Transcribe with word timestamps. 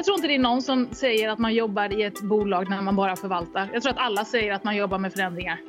Jag 0.00 0.04
tror 0.04 0.16
inte 0.16 0.28
det 0.28 0.34
är 0.34 0.38
någon 0.38 0.62
som 0.62 0.88
säger 0.92 1.28
att 1.28 1.38
man 1.38 1.54
jobbar 1.54 2.00
i 2.00 2.02
ett 2.02 2.22
bolag 2.22 2.70
när 2.70 2.82
man 2.82 2.96
bara 2.96 3.16
förvaltar. 3.16 3.70
Jag 3.72 3.82
tror 3.82 3.92
att 3.92 3.98
alla 3.98 4.24
säger 4.24 4.52
att 4.52 4.64
man 4.64 4.76
jobbar 4.76 4.98
med 4.98 5.12
förändringar. 5.12 5.60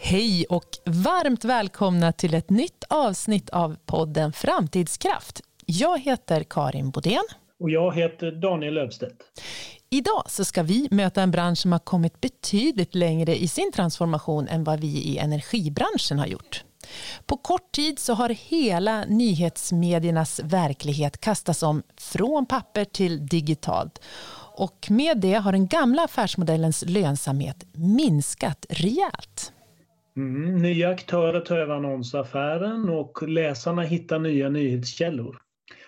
Hej 0.00 0.46
och 0.48 0.68
varmt 0.84 1.44
välkomna 1.44 2.12
till 2.12 2.34
ett 2.34 2.50
nytt 2.50 2.84
avsnitt 2.88 3.50
av 3.50 3.76
podden 3.86 4.32
Framtidskraft. 4.32 5.40
Jag 5.66 6.00
heter 6.00 6.44
Karin 6.50 6.90
Bodén. 6.90 7.24
Och 7.60 7.70
jag 7.70 7.94
heter 7.94 8.32
Daniel 8.32 8.74
Löfstedt. 8.74 9.16
Idag 9.92 10.22
så 10.26 10.44
ska 10.44 10.62
vi 10.62 10.88
möta 10.90 11.22
en 11.22 11.30
bransch 11.30 11.58
som 11.58 11.72
har 11.72 11.78
kommit 11.78 12.20
betydligt 12.20 12.94
längre 12.94 13.36
i 13.36 13.48
sin 13.48 13.72
transformation 13.72 14.48
än 14.48 14.64
vad 14.64 14.80
vi 14.80 14.86
i 14.86 15.18
energibranschen 15.18 16.18
har 16.18 16.26
gjort. 16.26 16.64
På 17.26 17.36
kort 17.36 17.72
tid 17.72 17.98
så 17.98 18.14
har 18.14 18.28
hela 18.28 19.04
nyhetsmediernas 19.04 20.40
verklighet 20.44 21.20
kastats 21.20 21.62
om 21.62 21.82
från 21.96 22.46
papper 22.46 22.84
till 22.84 23.26
digitalt. 23.26 24.02
Och 24.56 24.86
med 24.90 25.18
det 25.20 25.34
har 25.34 25.52
den 25.52 25.66
gamla 25.66 26.04
affärsmodellens 26.04 26.84
lönsamhet 26.86 27.66
minskat 27.72 28.66
rejält. 28.68 29.52
Mm, 30.16 30.62
nya 30.62 30.90
aktörer 30.90 31.40
tar 31.40 31.56
över 31.56 31.74
annonsaffären 31.74 32.88
och 32.88 33.28
läsarna 33.28 33.82
hittar 33.82 34.18
nya 34.18 34.48
nyhetskällor. 34.48 35.36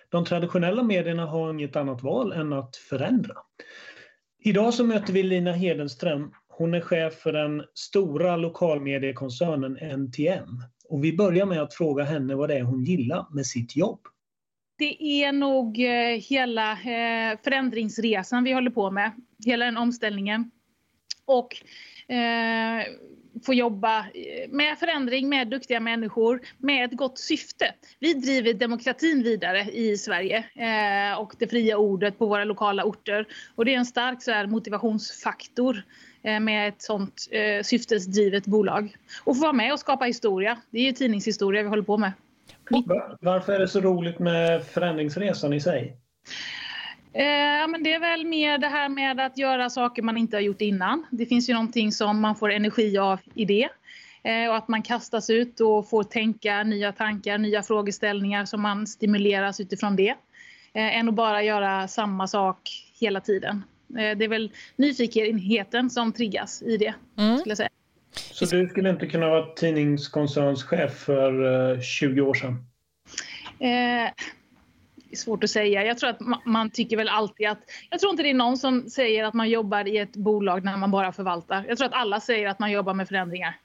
De 0.08 0.24
traditionella 0.24 0.82
medierna 0.82 1.26
har 1.26 1.50
inget 1.50 1.76
annat 1.76 2.02
val 2.02 2.32
än 2.32 2.52
att 2.52 2.76
förändra. 2.76 3.34
Idag 4.44 4.74
så 4.74 4.84
möter 4.84 5.12
vi 5.12 5.22
Lina 5.22 5.52
Hedenström. 5.52 6.32
Hon 6.48 6.74
är 6.74 6.80
chef 6.80 7.14
för 7.14 7.32
den 7.32 7.62
stora 7.74 8.36
lokalmediekoncernen 8.36 9.76
NTM. 9.76 10.62
Och 10.88 11.04
vi 11.04 11.16
börjar 11.16 11.46
med 11.46 11.62
att 11.62 11.74
fråga 11.74 12.04
henne 12.04 12.34
vad 12.34 12.48
det 12.48 12.58
är 12.58 12.62
hon 12.62 12.84
gillar 12.84 13.26
med 13.34 13.46
sitt 13.46 13.76
jobb. 13.76 14.00
Det 14.78 15.02
är 15.02 15.32
nog 15.32 15.84
eh, 15.84 16.20
hela 16.28 16.72
eh, 16.72 17.38
förändringsresan 17.44 18.44
vi 18.44 18.52
håller 18.52 18.70
på 18.70 18.90
med. 18.90 19.12
Hela 19.44 19.64
den 19.64 19.76
omställningen. 19.76 20.50
Och 21.24 21.56
eh, 22.14 22.86
få 23.46 23.54
jobba 23.54 23.98
eh, 23.98 24.50
med 24.50 24.78
förändring, 24.78 25.28
med 25.28 25.48
duktiga 25.48 25.80
människor, 25.80 26.40
med 26.58 26.84
ett 26.84 26.96
gott 26.96 27.18
syfte. 27.18 27.74
Vi 28.00 28.14
driver 28.14 28.54
demokratin 28.54 29.22
vidare 29.22 29.62
i 29.72 29.96
Sverige 29.96 30.44
eh, 30.54 31.18
och 31.18 31.34
det 31.38 31.48
fria 31.48 31.76
ordet 31.76 32.18
på 32.18 32.26
våra 32.26 32.44
lokala 32.44 32.84
orter. 32.84 33.26
Och 33.54 33.64
det 33.64 33.74
är 33.74 33.78
en 33.78 33.86
stark 33.86 34.22
så 34.22 34.30
här, 34.30 34.46
motivationsfaktor 34.46 35.82
eh, 36.22 36.40
med 36.40 36.68
ett 36.68 36.82
sånt 36.82 37.28
eh, 37.30 37.62
syftesdrivet 37.62 38.46
bolag. 38.46 38.96
Och 39.24 39.36
få 39.36 39.42
vara 39.42 39.52
med 39.52 39.72
och 39.72 39.80
skapa 39.80 40.04
historia. 40.04 40.58
Det 40.70 40.78
är 40.78 40.84
ju 40.84 40.92
tidningshistoria 40.92 41.62
vi 41.62 41.68
håller 41.68 41.82
på 41.82 41.98
med. 41.98 42.12
Varför 43.20 43.52
är 43.52 43.58
det 43.58 43.68
så 43.68 43.80
roligt 43.80 44.18
med 44.18 44.64
förändringsresan 44.64 45.52
i 45.52 45.60
sig? 45.60 45.96
Eh, 47.14 47.68
men 47.68 47.82
det 47.82 47.92
är 47.92 48.00
väl 48.00 48.26
mer 48.26 48.58
det 48.58 48.68
här 48.68 48.88
med 48.88 49.20
att 49.20 49.38
göra 49.38 49.70
saker 49.70 50.02
man 50.02 50.16
inte 50.16 50.36
har 50.36 50.42
gjort 50.42 50.60
innan. 50.60 51.06
Det 51.10 51.26
finns 51.26 51.50
ju 51.50 51.52
någonting 51.54 51.92
som 51.92 52.20
man 52.20 52.36
får 52.36 52.52
energi 52.52 52.98
av 52.98 53.18
i 53.34 53.44
det. 53.44 53.68
Eh, 54.24 54.48
och 54.48 54.56
att 54.56 54.68
man 54.68 54.82
kastas 54.82 55.30
ut 55.30 55.60
och 55.60 55.90
får 55.90 56.02
tänka 56.02 56.62
nya 56.62 56.92
tankar, 56.92 57.38
nya 57.38 57.62
frågeställningar 57.62 58.44
som 58.44 58.62
man 58.62 58.86
stimuleras 58.86 59.60
utifrån 59.60 59.96
det. 59.96 60.14
Eh, 60.74 60.98
än 60.98 61.08
att 61.08 61.14
bara 61.14 61.42
göra 61.42 61.88
samma 61.88 62.26
sak 62.26 62.58
hela 63.00 63.20
tiden. 63.20 63.62
Eh, 63.88 64.18
det 64.18 64.24
är 64.24 64.28
väl 64.28 64.52
nyfikenheten 64.76 65.90
som 65.90 66.12
triggas 66.12 66.62
i 66.62 66.76
det. 66.76 66.94
Mm. 67.18 67.38
Skulle 67.38 67.50
jag 67.50 67.56
säga. 67.56 67.68
Så 68.14 68.44
du 68.44 68.68
skulle 68.68 68.90
inte 68.90 69.06
kunna 69.06 69.28
vara 69.28 69.46
tidningskoncernschef 69.46 70.92
för 70.92 71.80
20 71.80 72.20
eh, 72.20 72.28
år 72.28 72.34
sedan? 72.34 72.64
Svårt 75.16 75.44
att 75.44 75.50
säga. 75.50 75.84
Jag 75.84 75.98
tror 75.98 76.10
att 76.10 76.20
man, 76.44 76.70
tycker 76.70 76.96
väl 76.96 77.08
alltid 77.08 77.48
att... 77.48 77.58
Jag 77.90 78.00
tror 78.00 78.10
inte 78.10 78.22
det 78.22 78.30
är 78.30 78.34
någon 78.34 78.58
som 78.58 78.90
säger 78.90 79.24
att 79.24 79.34
man 79.34 79.48
jobbar 79.50 79.88
i 79.88 79.98
ett 79.98 80.16
bolag 80.16 80.64
när 80.64 80.76
man 80.76 80.90
bara 80.90 81.12
förvaltar. 81.12 81.64
Jag 81.68 81.78
tror 81.78 81.88
att 81.88 81.94
alla 81.94 82.20
säger 82.20 82.48
att 82.48 82.58
man 82.58 82.70
jobbar 82.70 82.94
med 82.94 83.08
förändringar. 83.08 83.58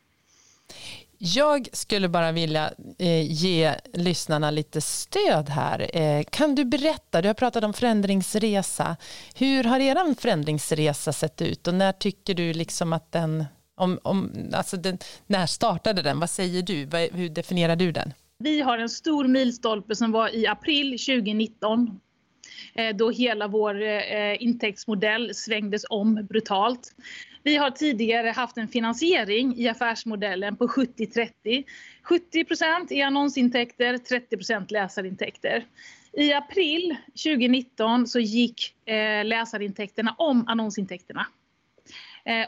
Jag 1.18 1.68
skulle 1.74 2.10
bara 2.10 2.32
vilja 2.32 2.72
eh, 3.00 3.32
ge 3.32 3.76
lyssnarna 3.94 4.52
lite 4.52 4.82
stöd 4.82 5.50
här. 5.50 5.98
Eh, 5.98 6.24
kan 6.24 6.56
du 6.56 6.66
berätta, 6.66 7.22
du 7.22 7.30
har 7.30 7.34
pratat 7.34 7.64
om 7.64 7.74
förändringsresa. 7.74 8.98
Hur 9.36 9.64
har 9.64 9.80
er 9.80 10.22
förändringsresa 10.22 11.14
sett 11.14 11.42
ut 11.42 11.68
och 11.68 11.74
när 11.74 11.92
tycker 11.92 12.34
du 12.34 12.54
liksom 12.54 12.94
att 12.94 13.12
den, 13.12 13.46
om, 13.76 14.00
om, 14.04 14.32
alltså 14.54 14.78
den, 14.78 14.98
när 15.28 15.46
startade 15.46 16.02
den? 16.02 16.20
Vad 16.20 16.30
säger 16.30 16.62
du? 16.62 16.76
Hur 17.14 17.30
definierar 17.30 17.76
du 17.76 17.92
den? 17.92 18.14
Vi 18.48 18.62
har 18.62 18.78
en 18.78 18.90
stor 18.90 19.28
milstolpe 19.28 19.96
som 19.96 20.12
var 20.12 20.36
i 20.36 20.48
april 20.48 20.92
2019 20.92 22.00
eh, 22.74 22.96
då 22.96 23.10
hela 23.12 23.48
vår 23.48 23.82
eh, 23.82 24.44
intäktsmodell 24.44 25.36
svängdes 25.36 25.86
om 25.90 26.26
brutalt. 26.30 26.96
Vi 27.44 27.56
har 27.56 27.72
tidigare 27.72 28.30
haft 28.30 28.58
en 28.58 28.68
finansiering 28.68 29.58
i 29.58 29.68
affärsmodellen 29.68 30.56
på 30.56 30.68
70-30. 30.68 31.64
70 32.04 32.94
är 32.94 33.06
annonsintäkter, 33.06 33.94
30% 33.94 34.66
läsarintäkter. 34.70 35.66
I 36.14 36.34
april 36.34 36.96
2019 37.24 38.08
så 38.08 38.20
gick 38.20 38.76
eh, 38.86 39.26
läsarintäkterna 39.26 40.16
om 40.18 40.48
annonsintäkterna. 40.48 41.26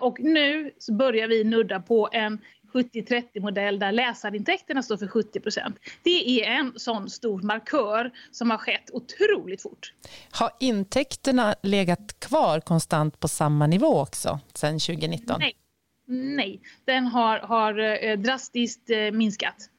Och 0.01 0.19
nu 0.19 0.71
så 0.77 0.93
börjar 0.93 1.27
vi 1.27 1.43
nudda 1.43 1.79
på 1.79 2.09
en 2.11 2.39
70-30 2.73 3.41
modell 3.41 3.79
där 3.79 3.91
läsarintäkterna 3.91 4.83
står 4.83 4.97
för 4.97 5.07
70% 5.07 5.75
Det 6.03 6.43
är 6.43 6.51
en 6.51 6.73
sån 6.75 7.09
stor 7.09 7.41
markör 7.41 8.11
som 8.31 8.51
har 8.51 8.57
skett 8.57 8.89
otroligt 8.93 9.61
fort. 9.61 9.93
Har 10.31 10.51
intäkterna 10.59 11.55
legat 11.63 12.19
kvar 12.19 12.59
konstant 12.59 13.19
på 13.19 13.27
samma 13.27 13.67
nivå 13.67 14.01
också 14.01 14.39
sedan 14.53 14.79
2019? 14.79 15.35
Nej, 15.39 15.55
Nej. 16.09 16.61
den 16.85 17.07
har, 17.07 17.39
har 17.39 18.03
eh, 18.03 18.17
drastiskt 18.17 18.89
eh, 18.89 19.11
minskat. 19.11 19.69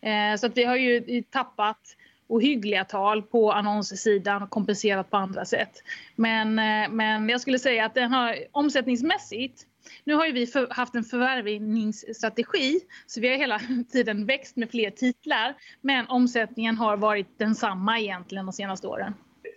Eh, 0.00 0.38
så 0.38 0.46
att 0.46 0.56
vi 0.56 0.64
har 0.64 0.76
ju 0.76 1.22
tappat 1.22 1.96
ohyggliga 2.26 2.84
tal 2.84 3.22
på 3.22 3.52
annonssidan 3.52 4.42
och 4.42 4.50
kompenserat 4.50 5.10
på 5.10 5.16
andra 5.16 5.44
sätt. 5.44 5.82
Men, 6.16 6.54
men 6.96 7.28
jag 7.28 7.40
skulle 7.40 7.58
säga 7.58 7.84
att 7.84 7.94
den 7.94 8.12
har 8.12 8.36
omsättningsmässigt 8.52 9.66
nu 10.04 10.14
har 10.14 10.26
ju 10.26 10.32
vi 10.32 10.46
för, 10.46 10.68
haft 10.70 10.94
en 10.94 11.04
förvärvningsstrategi 11.04 12.80
så 13.06 13.20
vi 13.20 13.28
har 13.28 13.36
hela 13.36 13.60
tiden 13.92 14.26
växt 14.26 14.56
med 14.56 14.70
fler 14.70 14.90
titlar 14.90 15.54
men 15.80 16.06
omsättningen 16.06 16.76
har 16.76 16.96
varit 16.96 17.38
densamma 17.38 18.00
egentligen 18.00 18.46
de 18.46 18.52
senaste 18.52 18.86
åren. 18.86 19.14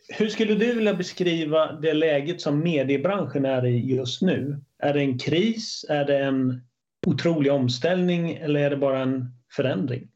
Hur 0.09 0.29
skulle 0.29 0.55
du 0.55 0.73
vilja 0.73 0.93
beskriva 0.93 1.71
det 1.71 1.93
läget 1.93 2.41
som 2.41 2.59
mediebranschen 2.59 3.45
är 3.45 3.65
i 3.65 3.95
just 3.95 4.21
nu? 4.21 4.61
Är 4.79 4.93
det 4.93 4.99
en 4.99 5.19
kris? 5.19 5.85
Är 5.89 6.05
det 6.05 6.17
en 6.17 6.61
otrolig 7.07 7.51
omställning 7.51 8.31
eller 8.31 8.59
är 8.59 8.69
det 8.69 8.77
bara 8.77 8.99
en 8.99 9.25
förändring? 9.55 10.07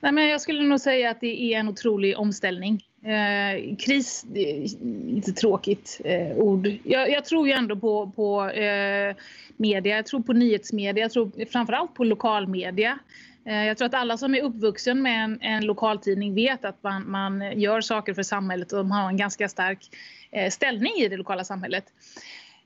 Nej, 0.00 0.12
men 0.12 0.28
jag 0.28 0.40
skulle 0.40 0.62
nog 0.62 0.80
säga 0.80 1.10
att 1.10 1.20
det 1.20 1.54
är 1.54 1.58
en 1.58 1.68
otrolig 1.68 2.18
omställning. 2.18 2.82
Eh, 3.02 3.76
kris, 3.76 4.26
lite 5.06 5.32
tråkigt 5.32 6.00
eh, 6.04 6.36
ord. 6.36 6.68
Jag, 6.84 7.10
jag, 7.10 7.24
tror 7.24 7.46
ju 7.48 7.52
ändå 7.52 7.76
på, 7.76 8.12
på 8.16 8.48
eh, 8.48 9.16
media, 9.56 9.96
jag 9.96 10.06
tror 10.06 10.20
på 10.20 10.32
nyhetsmedia, 10.32 11.04
jag 11.04 11.12
tror 11.12 11.44
framförallt 11.50 11.94
på 11.94 12.04
lokalmedia. 12.04 12.98
Eh, 13.46 13.64
jag 13.64 13.78
tror 13.78 13.86
att 13.86 13.94
alla 13.94 14.18
som 14.18 14.34
är 14.34 14.42
uppvuxen 14.42 15.02
med 15.02 15.24
en, 15.24 15.38
en 15.40 15.64
lokaltidning 15.64 16.34
vet 16.34 16.64
att 16.64 16.82
man, 16.82 17.10
man, 17.10 17.60
gör 17.60 17.80
saker 17.80 18.14
för 18.14 18.22
samhället 18.22 18.72
och 18.72 18.86
man 18.86 19.02
har 19.02 19.08
en 19.08 19.16
ganska 19.16 19.48
stark 19.48 19.78
eh, 20.30 20.50
ställning 20.50 20.92
i 20.98 21.08
det 21.08 21.16
lokala 21.16 21.44
samhället. 21.44 21.84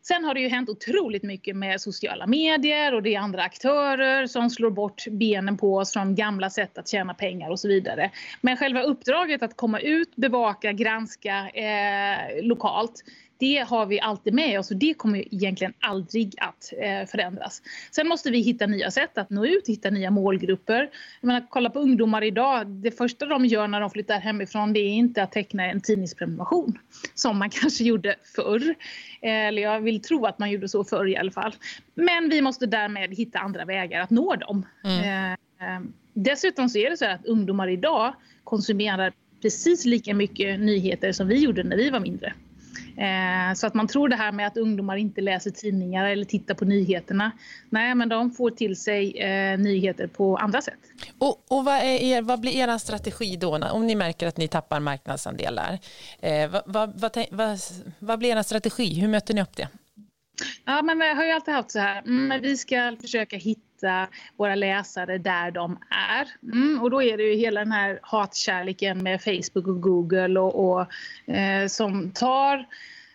Sen 0.03 0.25
har 0.25 0.35
det 0.35 0.41
ju 0.41 0.49
hänt 0.49 0.69
otroligt 0.69 1.23
mycket 1.23 1.57
med 1.57 1.81
sociala 1.81 2.27
medier 2.27 2.95
och 2.95 3.03
det 3.03 3.15
är 3.15 3.21
andra 3.21 3.43
aktörer 3.43 4.27
som 4.27 4.51
slår 4.51 4.71
bort 4.71 5.05
benen 5.11 5.57
på 5.57 5.77
oss 5.77 5.93
från 5.93 6.15
gamla 6.15 6.51
sätt 6.51 6.79
att 6.79 6.89
tjäna 6.89 7.15
pengar 7.15 7.51
och 7.51 7.61
så 7.61 7.69
vidare. 7.69 8.11
Men 8.41 8.57
själva 8.57 8.83
uppdraget 8.83 9.43
att 9.43 9.57
komma 9.57 9.81
ut, 9.81 10.17
bevaka, 10.17 10.73
granska 10.73 11.49
eh, 11.49 12.43
lokalt 12.43 13.05
det 13.41 13.67
har 13.69 13.87
vi 13.87 14.01
alltid 14.01 14.35
med 14.35 14.59
oss 14.59 14.71
och 14.71 14.77
det 14.77 14.95
kommer 14.95 15.35
egentligen 15.35 15.73
aldrig 15.81 16.35
att 16.39 16.73
eh, 16.79 17.07
förändras. 17.07 17.63
Sen 17.91 18.09
måste 18.09 18.31
vi 18.31 18.41
hitta 18.41 18.67
nya 18.67 18.91
sätt 18.91 19.19
att 19.19 19.31
nå 19.31 19.47
ut, 19.47 19.69
hitta 19.69 19.91
nya 19.91 20.11
målgrupper. 20.11 20.91
Jag 21.21 21.27
menar, 21.27 21.47
kolla 21.49 21.71
på 21.71 21.79
ungdomar 21.79 22.23
idag. 22.25 22.67
Det 22.67 22.91
första 22.91 23.27
de 23.27 23.47
gör 23.47 23.69
när 23.69 23.81
de 23.81 23.91
flyttar 23.91 24.21
hemifrån 24.21 24.73
det 24.73 24.81
är 24.81 24.91
inte 24.91 25.23
att 25.23 25.33
teckna 25.33 25.65
en 25.65 25.81
tidningsprenumeration 25.81 26.79
som 27.15 27.39
man 27.39 27.51
kanske 27.61 27.85
gjorde 27.85 28.17
förr. 28.37 28.75
Eller 29.23 29.63
jag 29.63 29.81
vill 29.81 30.03
tro 30.03 30.27
att 30.27 30.39
man 30.39 30.51
gjorde 30.51 30.69
så 30.69 30.85
förr 30.85 31.09
i 31.09 31.17
alla 31.17 31.31
fall. 31.31 31.55
Men 31.95 32.29
vi 32.29 32.43
måste 32.43 32.67
därmed 32.67 33.15
hitta 33.15 33.39
andra 33.39 33.65
vägar 33.65 34.01
att 34.01 34.11
nå 34.11 34.37
dem. 34.37 34.67
Mm. 34.85 35.33
Eh, 35.33 35.81
dessutom 36.15 36.69
så 36.69 36.79
är 36.79 36.91
det 36.91 36.97
så 36.97 37.07
att 37.07 37.27
ungdomar 37.27 37.69
idag 37.69 38.15
konsumerar 38.45 39.13
precis 39.43 39.85
lika 39.85 40.15
mycket 40.15 40.61
nyheter 40.61 41.13
som 41.13 41.29
vi 41.29 41.39
gjorde 41.39 41.63
när 41.63 41.77
vi 41.77 41.91
var 41.91 42.01
mindre. 42.01 42.35
Eh, 43.01 43.55
så 43.55 43.67
att 43.67 43.75
man 43.75 43.89
tror 43.89 44.09
det 44.09 44.17
här 44.17 44.33
med 44.33 44.47
att 44.47 44.57
ungdomar 44.57 44.97
inte 44.97 45.21
läser 45.21 45.51
tidningar 45.51 46.07
eller 46.07 46.25
tittar 46.25 46.55
på 46.55 46.65
nyheterna. 46.65 47.33
Nej, 47.71 47.95
men 47.95 48.09
de 48.09 48.31
får 48.31 48.51
till 48.51 48.77
sig 48.77 49.19
eh, 49.19 49.59
nyheter 49.59 50.07
på 50.07 50.37
andra 50.37 50.63
sätt. 50.63 50.79
Och, 51.19 51.45
och 51.49 51.65
vad, 51.65 51.83
er, 51.85 52.23
vad, 52.23 52.41
blir 52.41 52.53
er 52.53 52.79
strategi 52.79 53.37
då 53.37 53.57
om 53.57 53.87
ni 53.87 53.95
märker 53.95 54.27
att 54.27 54.37
ni 54.37 54.49
tappar 54.49 54.81
marknadsandelar? 54.81 55.79
Eh, 56.21 56.51
vad, 56.51 57.01
vad, 57.01 57.61
vad, 57.99 58.19
blir 58.19 58.37
er 58.37 58.43
strategi? 58.43 59.01
Hur 59.01 59.09
möter 59.09 59.35
ni 59.35 59.43
upp 59.43 59.57
det? 59.57 59.69
Ja, 60.65 60.83
men 60.83 60.99
vi 60.99 61.15
har 61.15 61.25
ju 61.25 61.31
alltid 61.31 61.55
haft 61.55 61.71
så 61.71 61.79
här, 61.79 61.99
mm, 61.99 62.43
vi 62.43 62.57
ska 62.57 62.97
försöka 63.01 63.37
hitta 63.37 63.70
våra 64.37 64.55
läsare 64.55 65.19
där 65.19 65.51
de 65.51 65.79
är. 65.91 66.53
Mm, 66.53 66.83
och 66.83 66.91
då 66.91 67.03
är 67.03 67.17
det 67.17 67.23
ju 67.23 67.35
hela 67.35 67.61
den 67.61 67.73
här 67.73 67.99
hatkärleken 68.03 69.03
med 69.03 69.23
Facebook 69.23 69.67
och 69.67 69.81
Google 69.81 70.41
och, 70.41 70.71
och 70.71 70.87
eh, 71.35 71.67
som 71.67 72.11
tar 72.11 72.67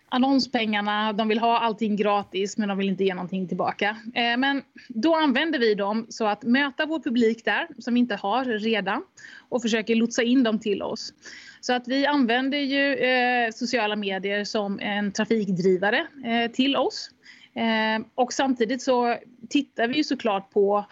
annonspengarna, 0.09 1.13
de 1.13 1.27
vill 1.27 1.39
ha 1.39 1.59
allting 1.59 1.95
gratis 1.95 2.57
men 2.57 2.69
de 2.69 2.77
vill 2.77 2.89
inte 2.89 3.03
ge 3.03 3.13
någonting 3.13 3.47
tillbaka. 3.47 3.97
Eh, 4.13 4.37
men 4.37 4.61
då 4.87 5.15
använder 5.15 5.59
vi 5.59 5.75
dem 5.75 6.05
så 6.09 6.27
att 6.27 6.43
möta 6.43 6.85
vår 6.85 6.99
publik 6.99 7.45
där 7.45 7.67
som 7.79 7.93
vi 7.93 7.99
inte 7.99 8.15
har 8.15 8.45
redan 8.45 9.03
och 9.49 9.61
försöker 9.61 9.95
lotsa 9.95 10.23
in 10.23 10.43
dem 10.43 10.59
till 10.59 10.81
oss. 10.81 11.13
Så 11.61 11.73
att 11.73 11.87
vi 11.87 12.05
använder 12.05 12.57
ju 12.57 12.95
eh, 12.95 13.51
sociala 13.51 13.95
medier 13.95 14.43
som 14.43 14.79
en 14.79 15.11
trafikdrivare 15.11 16.07
eh, 16.25 16.51
till 16.51 16.75
oss. 16.75 17.09
Eh, 17.55 18.05
och 18.15 18.33
samtidigt 18.33 18.81
så 18.81 19.17
tittar 19.49 19.87
vi 19.87 19.95
ju 19.95 20.03
såklart 20.03 20.49
på 20.49 20.85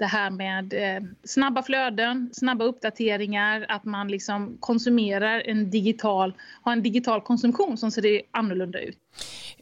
det 0.00 0.06
här 0.06 0.30
med 0.30 0.72
eh, 0.72 1.02
snabba 1.24 1.62
flöden, 1.62 2.30
snabba 2.32 2.64
uppdateringar, 2.64 3.66
att 3.68 3.84
man 3.84 4.08
liksom 4.08 4.56
konsumerar 4.60 5.42
en 5.46 5.70
digital, 5.70 6.34
har 6.62 6.72
en 6.72 6.82
digital 6.82 7.20
konsumtion 7.20 7.76
som 7.76 7.90
ser 7.90 8.22
annorlunda 8.30 8.80
ut. 8.80 8.98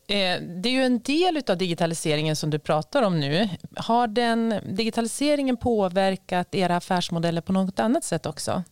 Eh, 0.08 0.42
det 0.62 0.68
är 0.68 0.72
ju 0.72 0.82
en 0.82 0.98
del 0.98 1.42
av 1.48 1.58
digitaliseringen 1.58 2.36
som 2.36 2.50
du 2.50 2.58
pratar 2.58 3.02
om 3.02 3.20
nu. 3.20 3.48
Har 3.76 4.06
den 4.06 4.54
digitaliseringen 4.76 5.56
påverkat 5.56 6.54
era 6.54 6.76
affärsmodeller 6.76 7.40
på 7.40 7.52
något 7.52 7.80
annat 7.80 8.04
sätt 8.04 8.26
också? 8.26 8.62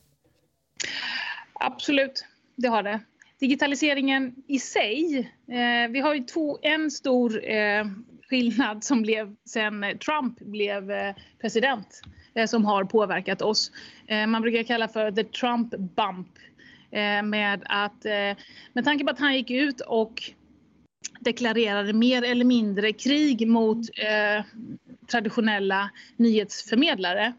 Absolut, 1.52 2.25
det 2.56 2.69
har 2.69 2.82
det. 2.82 3.00
Digitaliseringen 3.40 4.34
i 4.46 4.58
sig, 4.58 5.18
eh, 5.48 5.90
vi 5.90 6.00
har 6.00 6.14
ju 6.14 6.24
två, 6.24 6.58
en 6.62 6.90
stor 6.90 7.50
eh, 7.50 7.86
skillnad 8.28 8.84
som 8.84 9.02
blev 9.02 9.34
sen 9.44 9.84
Trump 10.04 10.38
blev 10.38 10.90
eh, 10.90 11.14
president 11.40 12.02
eh, 12.34 12.46
som 12.46 12.64
har 12.64 12.84
påverkat 12.84 13.42
oss. 13.42 13.72
Eh, 14.06 14.26
man 14.26 14.42
brukar 14.42 14.62
kalla 14.62 14.88
för 14.88 15.12
the 15.12 15.24
Trump 15.24 15.70
bump 15.70 16.28
eh, 16.90 17.22
med 17.22 17.62
att 17.64 18.04
eh, 18.04 18.36
med 18.72 18.84
tanke 18.84 19.04
på 19.04 19.10
att 19.10 19.20
han 19.20 19.34
gick 19.34 19.50
ut 19.50 19.80
och 19.80 20.22
deklarerade 21.20 21.92
mer 21.92 22.22
eller 22.22 22.44
mindre 22.44 22.92
krig 22.92 23.48
mot 23.48 23.78
eh, 23.98 24.44
traditionella 25.06 25.90
nyhetsförmedlare 26.16 27.26
Eh, 27.26 27.32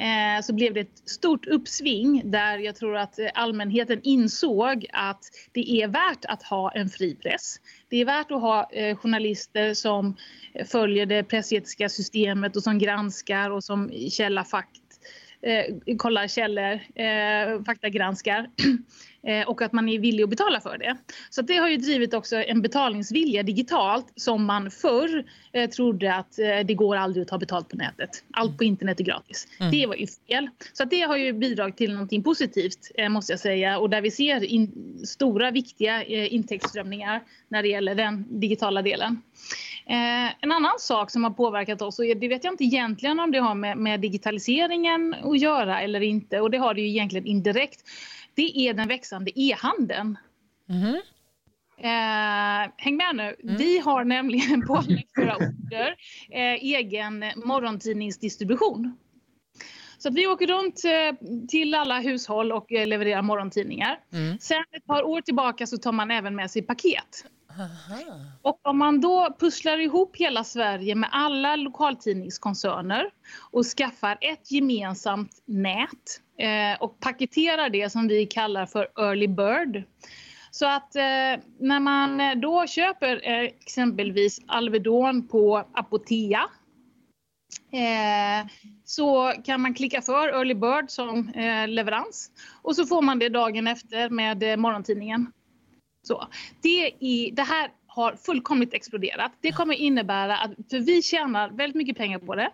Eh, 0.00 0.42
så 0.42 0.52
blev 0.52 0.74
det 0.74 0.80
ett 0.80 1.08
stort 1.08 1.46
uppsving 1.46 2.22
där 2.24 2.58
jag 2.58 2.76
tror 2.76 2.96
att 2.96 3.18
eh, 3.18 3.26
allmänheten 3.34 4.00
insåg 4.02 4.86
att 4.92 5.24
det 5.52 5.82
är 5.82 5.88
värt 5.88 6.24
att 6.24 6.42
ha 6.42 6.70
en 6.72 6.88
fri 6.88 7.14
press. 7.14 7.56
Det 7.88 7.96
är 7.96 8.04
värt 8.04 8.30
att 8.30 8.40
ha 8.40 8.70
eh, 8.72 8.96
journalister 8.96 9.74
som 9.74 10.16
följer 10.66 11.06
det 11.06 11.24
pressetiska 11.24 11.88
systemet 11.88 12.56
och 12.56 12.62
som 12.62 12.78
granskar 12.78 13.50
och 13.50 13.64
som 13.64 13.90
källafakt 14.10 14.80
eh, 15.42 15.96
kollar 15.96 16.28
källor, 16.28 16.80
eh, 16.94 17.62
faktagranskar 17.66 18.50
och 19.46 19.62
att 19.62 19.72
man 19.72 19.88
är 19.88 19.98
villig 19.98 20.24
att 20.24 20.30
betala 20.30 20.60
för 20.60 20.78
det. 20.78 20.96
Så 21.30 21.42
det 21.42 21.56
har 21.56 21.68
ju 21.68 21.76
drivit 21.76 22.14
också 22.14 22.36
en 22.36 22.62
betalningsvilja 22.62 23.42
digitalt 23.42 24.12
som 24.16 24.44
man 24.44 24.70
förr 24.70 25.24
eh, 25.52 25.70
trodde 25.70 26.14
att 26.14 26.38
eh, 26.38 26.58
det 26.64 26.74
går 26.74 26.96
aldrig 26.96 27.22
att 27.22 27.28
ta 27.28 27.38
betalt 27.38 27.68
på 27.68 27.76
nätet. 27.76 28.10
Allt 28.30 28.58
på 28.58 28.64
internet 28.64 29.00
är 29.00 29.04
gratis. 29.04 29.48
Mm. 29.60 29.72
Det 29.72 29.86
var 29.86 29.94
ju 29.94 30.06
fel. 30.06 30.48
Så 30.72 30.84
det 30.84 31.00
har 31.00 31.16
ju 31.16 31.32
bidragit 31.32 31.76
till 31.76 31.92
någonting 31.92 32.22
positivt 32.22 32.90
eh, 32.94 33.08
måste 33.08 33.32
jag 33.32 33.40
säga 33.40 33.78
och 33.78 33.90
där 33.90 34.00
vi 34.00 34.10
ser 34.10 34.44
in, 34.44 35.00
stora 35.04 35.50
viktiga 35.50 36.02
eh, 36.02 36.34
intäktsströmningar 36.34 37.20
när 37.48 37.62
det 37.62 37.68
gäller 37.68 37.94
den 37.94 38.40
digitala 38.40 38.82
delen. 38.82 39.22
Eh, 39.86 40.32
en 40.40 40.52
annan 40.52 40.78
sak 40.78 41.10
som 41.10 41.24
har 41.24 41.30
påverkat 41.30 41.82
oss, 41.82 41.98
och 41.98 42.04
det 42.04 42.28
vet 42.28 42.44
jag 42.44 42.52
inte 42.52 42.64
egentligen 42.64 43.20
om 43.20 43.30
det 43.30 43.38
har 43.38 43.54
med, 43.54 43.78
med 43.78 44.00
digitaliseringen 44.00 45.14
att 45.22 45.40
göra 45.40 45.80
eller 45.80 46.00
inte, 46.00 46.40
och 46.40 46.50
det 46.50 46.58
har 46.58 46.74
det 46.74 46.80
ju 46.80 46.88
egentligen 46.88 47.26
indirekt, 47.26 47.80
det 48.34 48.68
är 48.68 48.74
den 48.74 48.88
växande 48.88 49.40
e-handeln. 49.40 50.18
Mm. 50.68 51.00
Eh, 51.82 52.72
häng 52.76 52.96
med 52.96 53.16
nu. 53.16 53.36
Mm. 53.42 53.56
Vi 53.56 53.78
har 53.78 54.04
nämligen 54.04 54.66
på 54.66 54.84
några 55.16 55.36
orter 55.36 55.96
eh, 56.30 56.54
egen 56.54 57.24
morgontidningsdistribution. 57.36 58.96
Så 59.98 60.08
att 60.08 60.14
vi 60.14 60.26
åker 60.26 60.46
runt 60.46 60.84
eh, 60.84 61.28
till 61.48 61.74
alla 61.74 62.00
hushåll 62.00 62.52
och 62.52 62.72
eh, 62.72 62.86
levererar 62.86 63.22
morgontidningar. 63.22 64.00
Mm. 64.12 64.38
Sen 64.38 64.64
ett 64.76 64.86
par 64.86 65.02
år 65.02 65.20
tillbaka 65.20 65.66
så 65.66 65.76
tar 65.76 65.92
man 65.92 66.10
även 66.10 66.36
med 66.36 66.50
sig 66.50 66.62
paket. 66.62 67.24
Aha. 67.58 68.20
Och 68.42 68.60
om 68.62 68.78
man 68.78 69.00
då 69.00 69.36
pusslar 69.40 69.78
ihop 69.78 70.16
hela 70.16 70.44
Sverige 70.44 70.94
med 70.94 71.08
alla 71.12 71.56
lokaltidningskoncerner 71.56 73.10
och 73.50 73.64
skaffar 73.64 74.18
ett 74.20 74.50
gemensamt 74.52 75.42
nät 75.44 76.20
eh, 76.38 76.82
och 76.82 77.00
paketerar 77.00 77.70
det 77.70 77.90
som 77.90 78.08
vi 78.08 78.26
kallar 78.26 78.66
för 78.66 78.88
early 78.98 79.28
bird. 79.28 79.84
Så 80.50 80.66
att 80.66 80.96
eh, 80.96 81.42
när 81.58 81.80
man 81.80 82.20
eh, 82.20 82.34
då 82.34 82.66
köper 82.66 83.28
eh, 83.28 83.42
exempelvis 83.60 84.40
Alvedon 84.46 85.28
på 85.28 85.64
Apotea 85.74 86.50
Eh, 87.72 88.46
så 88.84 89.32
kan 89.44 89.60
man 89.60 89.74
klicka 89.74 90.02
för 90.02 90.28
Early 90.28 90.54
Bird 90.54 90.90
som 90.90 91.28
eh, 91.28 91.68
leverans 91.68 92.30
och 92.62 92.76
så 92.76 92.86
får 92.86 93.02
man 93.02 93.18
det 93.18 93.28
dagen 93.28 93.66
efter 93.66 94.10
med 94.10 94.42
eh, 94.42 94.56
morgontidningen. 94.56 95.32
Så, 96.10 96.28
det, 96.60 96.90
i, 96.98 97.30
det 97.32 97.42
här 97.42 97.70
har 97.86 98.16
fullkomligt 98.16 98.74
exploderat. 98.74 99.32
Det 99.40 99.52
kommer 99.52 99.74
innebära 99.74 100.36
att, 100.36 100.50
för 100.70 100.78
vi 100.78 101.02
tjänar 101.02 101.50
väldigt 101.50 101.76
mycket 101.76 101.96
pengar 101.96 102.18
på 102.18 102.34
det. 102.34 102.50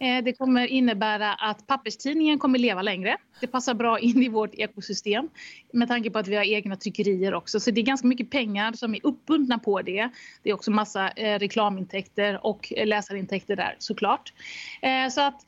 Eh, 0.00 0.24
det 0.24 0.32
kommer 0.32 0.66
innebära 0.66 1.34
att 1.34 1.66
papperstidningen 1.66 2.38
kommer 2.38 2.58
leva 2.58 2.82
längre. 2.82 3.16
Det 3.40 3.46
passar 3.46 3.74
bra 3.74 3.98
in 3.98 4.22
i 4.22 4.28
vårt 4.28 4.54
ekosystem 4.54 5.28
med 5.72 5.88
tanke 5.88 6.10
på 6.10 6.18
att 6.18 6.28
vi 6.28 6.36
har 6.36 6.44
egna 6.44 6.76
tryckerier 6.76 7.34
också. 7.34 7.60
Så 7.60 7.70
det 7.70 7.80
är 7.80 7.82
ganska 7.82 8.06
mycket 8.06 8.30
pengar 8.30 8.72
som 8.72 8.94
är 8.94 9.00
uppbundna 9.02 9.58
på 9.58 9.82
det. 9.82 10.10
Det 10.42 10.50
är 10.50 10.54
också 10.54 10.70
massa 10.70 11.10
eh, 11.10 11.38
reklamintäkter 11.38 12.46
och 12.46 12.72
läsarintäkter 12.84 13.56
där 13.56 13.76
såklart. 13.78 14.32
Eh, 14.82 15.08
så 15.10 15.20
att 15.20 15.46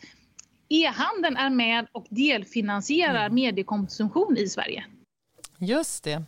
e-handeln 0.68 1.36
är 1.36 1.50
med 1.50 1.86
och 1.92 2.06
delfinansierar 2.10 3.26
mm. 3.26 3.34
mediekonsumtion 3.34 4.36
i 4.36 4.48
Sverige. 4.48 4.84
Just 5.64 6.04
det. 6.04 6.22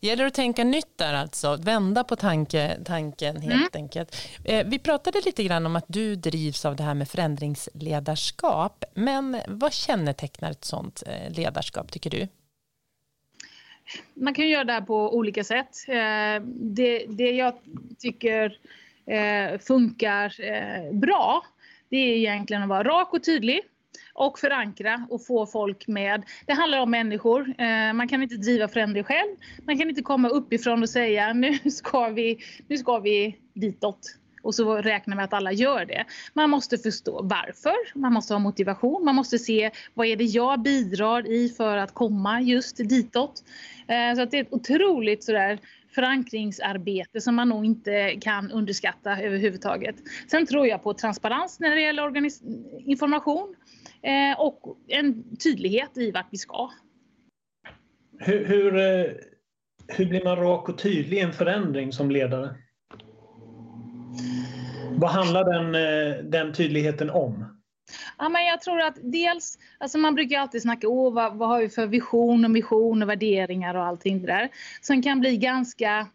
gäller 0.00 0.26
att 0.26 0.34
tänka 0.34 0.64
nytt 0.64 0.98
där 0.98 1.14
alltså, 1.14 1.56
vända 1.56 2.04
på 2.04 2.16
tanke, 2.16 2.78
tanken 2.84 3.36
helt 3.36 3.74
mm. 3.74 3.84
enkelt. 3.84 4.16
Eh, 4.44 4.66
vi 4.66 4.78
pratade 4.78 5.20
lite 5.24 5.44
grann 5.44 5.66
om 5.66 5.76
att 5.76 5.84
du 5.88 6.16
drivs 6.16 6.64
av 6.64 6.76
det 6.76 6.82
här 6.82 6.94
med 6.94 7.08
förändringsledarskap. 7.08 8.84
Men 8.94 9.40
vad 9.48 9.72
kännetecknar 9.72 10.50
ett 10.50 10.64
sådant 10.64 11.02
eh, 11.06 11.36
ledarskap 11.36 11.92
tycker 11.92 12.10
du? 12.10 12.28
Man 14.14 14.34
kan 14.34 14.48
göra 14.48 14.64
det 14.64 14.72
här 14.72 14.80
på 14.80 15.16
olika 15.16 15.44
sätt. 15.44 15.88
Eh, 15.88 16.42
det, 16.46 17.06
det 17.08 17.30
jag 17.30 17.54
tycker 17.98 18.58
eh, 19.06 19.58
funkar 19.58 20.32
bra, 20.92 21.42
det 21.88 21.96
är 21.96 22.16
egentligen 22.16 22.62
att 22.62 22.68
vara 22.68 22.84
rak 22.84 23.12
och 23.12 23.24
tydlig 23.24 23.60
och 24.16 24.38
förankra 24.38 25.06
och 25.10 25.26
få 25.26 25.46
folk 25.46 25.86
med. 25.88 26.22
Det 26.46 26.52
handlar 26.52 26.80
om 26.80 26.90
människor. 26.90 27.54
Eh, 27.58 27.92
man 27.92 28.08
kan 28.08 28.22
inte 28.22 28.36
driva 28.36 28.68
förändring 28.68 29.04
själv. 29.04 29.36
Man 29.64 29.78
kan 29.78 29.88
inte 29.88 30.02
komma 30.02 30.28
uppifrån 30.28 30.82
och 30.82 30.88
säga 30.88 31.32
nu 31.32 31.58
ska 31.70 32.08
vi, 32.08 32.38
nu 32.68 32.76
ska 32.76 32.98
vi 32.98 33.36
ditåt 33.54 34.16
och 34.42 34.54
så 34.54 34.76
räknar 34.76 35.16
med 35.16 35.24
att 35.24 35.32
alla 35.32 35.52
gör 35.52 35.84
det. 35.84 36.04
Man 36.34 36.50
måste 36.50 36.78
förstå 36.78 37.20
varför, 37.22 37.98
man 37.98 38.12
måste 38.12 38.34
ha 38.34 38.38
motivation, 38.38 39.04
man 39.04 39.14
måste 39.14 39.38
se 39.38 39.70
vad 39.94 40.06
är 40.06 40.16
det 40.16 40.24
jag 40.24 40.60
bidrar 40.60 41.30
i 41.30 41.48
för 41.48 41.76
att 41.76 41.94
komma 41.94 42.40
just 42.40 42.76
ditåt. 42.76 43.44
Eh, 43.88 44.14
så 44.16 44.22
att 44.22 44.30
det 44.30 44.38
är 44.38 44.42
ett 44.42 44.52
otroligt 44.52 45.24
sådär 45.24 45.58
förankringsarbete 45.94 47.20
som 47.20 47.34
man 47.34 47.48
nog 47.48 47.64
inte 47.64 48.16
kan 48.20 48.50
underskatta 48.50 49.22
överhuvudtaget. 49.22 49.96
Sen 50.30 50.46
tror 50.46 50.66
jag 50.66 50.82
på 50.82 50.94
transparens 50.94 51.60
när 51.60 51.74
det 51.74 51.80
gäller 51.80 52.30
information 52.90 53.54
och 54.38 54.78
en 54.88 55.36
tydlighet 55.36 55.98
i 55.98 56.10
vart 56.10 56.26
vi 56.30 56.38
ska. 56.38 56.70
Hur, 58.18 58.44
hur, 58.44 58.76
eh, 58.76 59.12
hur 59.88 60.06
blir 60.06 60.24
man 60.24 60.36
rak 60.36 60.68
och 60.68 60.78
tydlig 60.78 61.18
i 61.18 61.20
en 61.20 61.32
förändring 61.32 61.92
som 61.92 62.10
ledare? 62.10 62.56
Vad 64.90 65.10
handlar 65.10 65.44
den, 65.44 65.74
eh, 65.74 66.24
den 66.24 66.52
tydligheten 66.52 67.10
om? 67.10 67.44
Ja, 68.18 68.28
men 68.28 68.46
jag 68.46 68.60
tror 68.60 68.80
att 68.80 68.96
dels, 69.02 69.58
alltså 69.78 69.98
man 69.98 70.14
brukar 70.14 70.38
alltid 70.38 70.62
snacka 70.62 70.88
om 70.88 71.14
vad, 71.14 71.36
vad 71.36 71.48
har 71.48 71.60
vi 71.60 71.68
för 71.68 71.86
vision 71.86 72.44
och 72.44 72.50
mission 72.50 73.02
och 73.02 73.08
värderingar 73.08 73.74
och 73.74 73.84
allting 73.84 74.20
det 74.20 74.26
där. 74.26 74.48
Som 74.80 75.02
kan 75.02 75.20
bli 75.20 75.36
ganska 75.36 76.06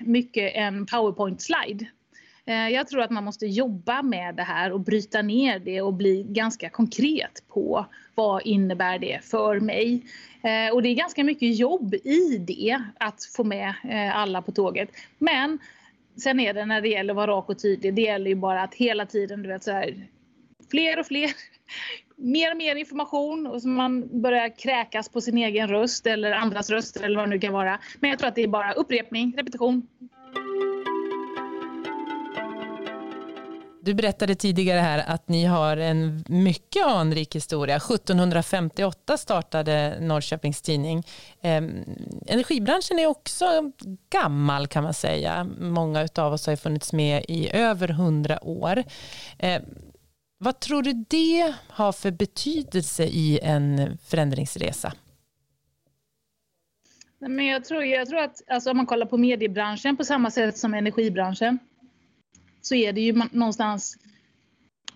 mycket 0.00 0.52
en 0.54 0.86
powerpoint-slide. 0.86 1.86
Eh, 2.46 2.68
jag 2.68 2.88
tror 2.88 3.00
att 3.00 3.10
man 3.10 3.24
måste 3.24 3.46
jobba 3.46 4.02
med 4.02 4.34
det 4.34 4.42
här 4.42 4.72
och 4.72 4.80
bryta 4.80 5.22
ner 5.22 5.58
det 5.58 5.82
och 5.82 5.94
bli 5.94 6.26
ganska 6.28 6.70
konkret 6.70 7.42
på 7.48 7.86
vad 8.14 8.42
innebär 8.46 8.98
det 8.98 9.24
för 9.24 9.60
mig. 9.60 10.02
Eh, 10.42 10.74
och 10.74 10.82
det 10.82 10.88
är 10.88 10.94
ganska 10.94 11.24
mycket 11.24 11.58
jobb 11.58 11.94
i 11.94 12.38
det, 12.38 12.82
att 12.98 13.24
få 13.36 13.44
med 13.44 13.74
eh, 13.84 14.16
alla 14.16 14.42
på 14.42 14.52
tåget. 14.52 14.90
Men 15.18 15.58
sen 16.22 16.40
är 16.40 16.54
det 16.54 16.64
när 16.64 16.80
det 16.80 16.88
gäller 16.88 17.12
att 17.12 17.16
vara 17.16 17.30
rak 17.30 17.48
och 17.48 17.62
tydlig, 17.62 17.94
det 17.94 18.02
gäller 18.02 18.30
ju 18.30 18.36
bara 18.36 18.62
att 18.62 18.74
hela 18.74 19.06
tiden, 19.06 19.42
du 19.42 19.48
vet 19.48 19.64
så 19.64 19.72
här, 19.72 20.06
fler 20.70 21.00
och 21.00 21.06
fler, 21.06 21.30
mer 22.16 22.50
och 22.50 22.56
mer 22.56 22.76
information 22.76 23.46
och 23.46 23.62
så 23.62 23.68
man 23.68 24.22
börjar 24.22 24.58
kräkas 24.58 25.08
på 25.08 25.20
sin 25.20 25.38
egen 25.38 25.68
röst 25.68 26.06
eller 26.06 26.32
andras 26.32 26.70
röster 26.70 27.02
eller 27.04 27.16
vad 27.16 27.26
det 27.26 27.30
nu 27.30 27.38
kan 27.38 27.52
vara. 27.52 27.78
Men 28.00 28.10
jag 28.10 28.18
tror 28.18 28.28
att 28.28 28.34
det 28.34 28.42
är 28.42 28.48
bara 28.48 28.72
upprepning, 28.72 29.34
repetition. 29.36 29.86
Du 33.84 33.94
berättade 33.94 34.34
tidigare 34.34 34.80
här 34.80 35.04
att 35.06 35.28
ni 35.28 35.44
har 35.44 35.76
en 35.76 36.24
mycket 36.28 36.86
anrik 36.86 37.36
historia. 37.36 37.76
1758 37.76 39.16
startade 39.16 39.98
Norrköpings 40.00 40.62
Tidning. 40.62 41.06
Ehm, 41.40 41.84
energibranschen 42.26 42.98
är 42.98 43.06
också 43.06 43.72
gammal 44.10 44.66
kan 44.66 44.84
man 44.84 44.94
säga. 44.94 45.44
Många 45.58 46.08
av 46.16 46.32
oss 46.32 46.46
har 46.46 46.56
funnits 46.56 46.92
med 46.92 47.24
i 47.28 47.50
över 47.56 47.88
hundra 47.88 48.44
år. 48.44 48.84
Ehm, 49.38 49.62
vad 50.38 50.60
tror 50.60 50.82
du 50.82 51.04
det 51.08 51.54
har 51.68 51.92
för 51.92 52.10
betydelse 52.10 53.04
i 53.04 53.40
en 53.42 53.98
förändringsresa? 54.04 54.92
Men 57.18 57.46
jag, 57.46 57.64
tror, 57.64 57.84
jag 57.84 58.08
tror 58.08 58.18
att 58.18 58.42
alltså 58.50 58.70
om 58.70 58.76
man 58.76 58.86
kollar 58.86 59.06
på 59.06 59.18
mediebranschen 59.18 59.96
på 59.96 60.04
samma 60.04 60.30
sätt 60.30 60.58
som 60.58 60.74
energibranschen 60.74 61.58
så 62.62 62.74
är 62.74 62.92
det 62.92 63.00
ju 63.00 63.22
någonstans 63.32 63.98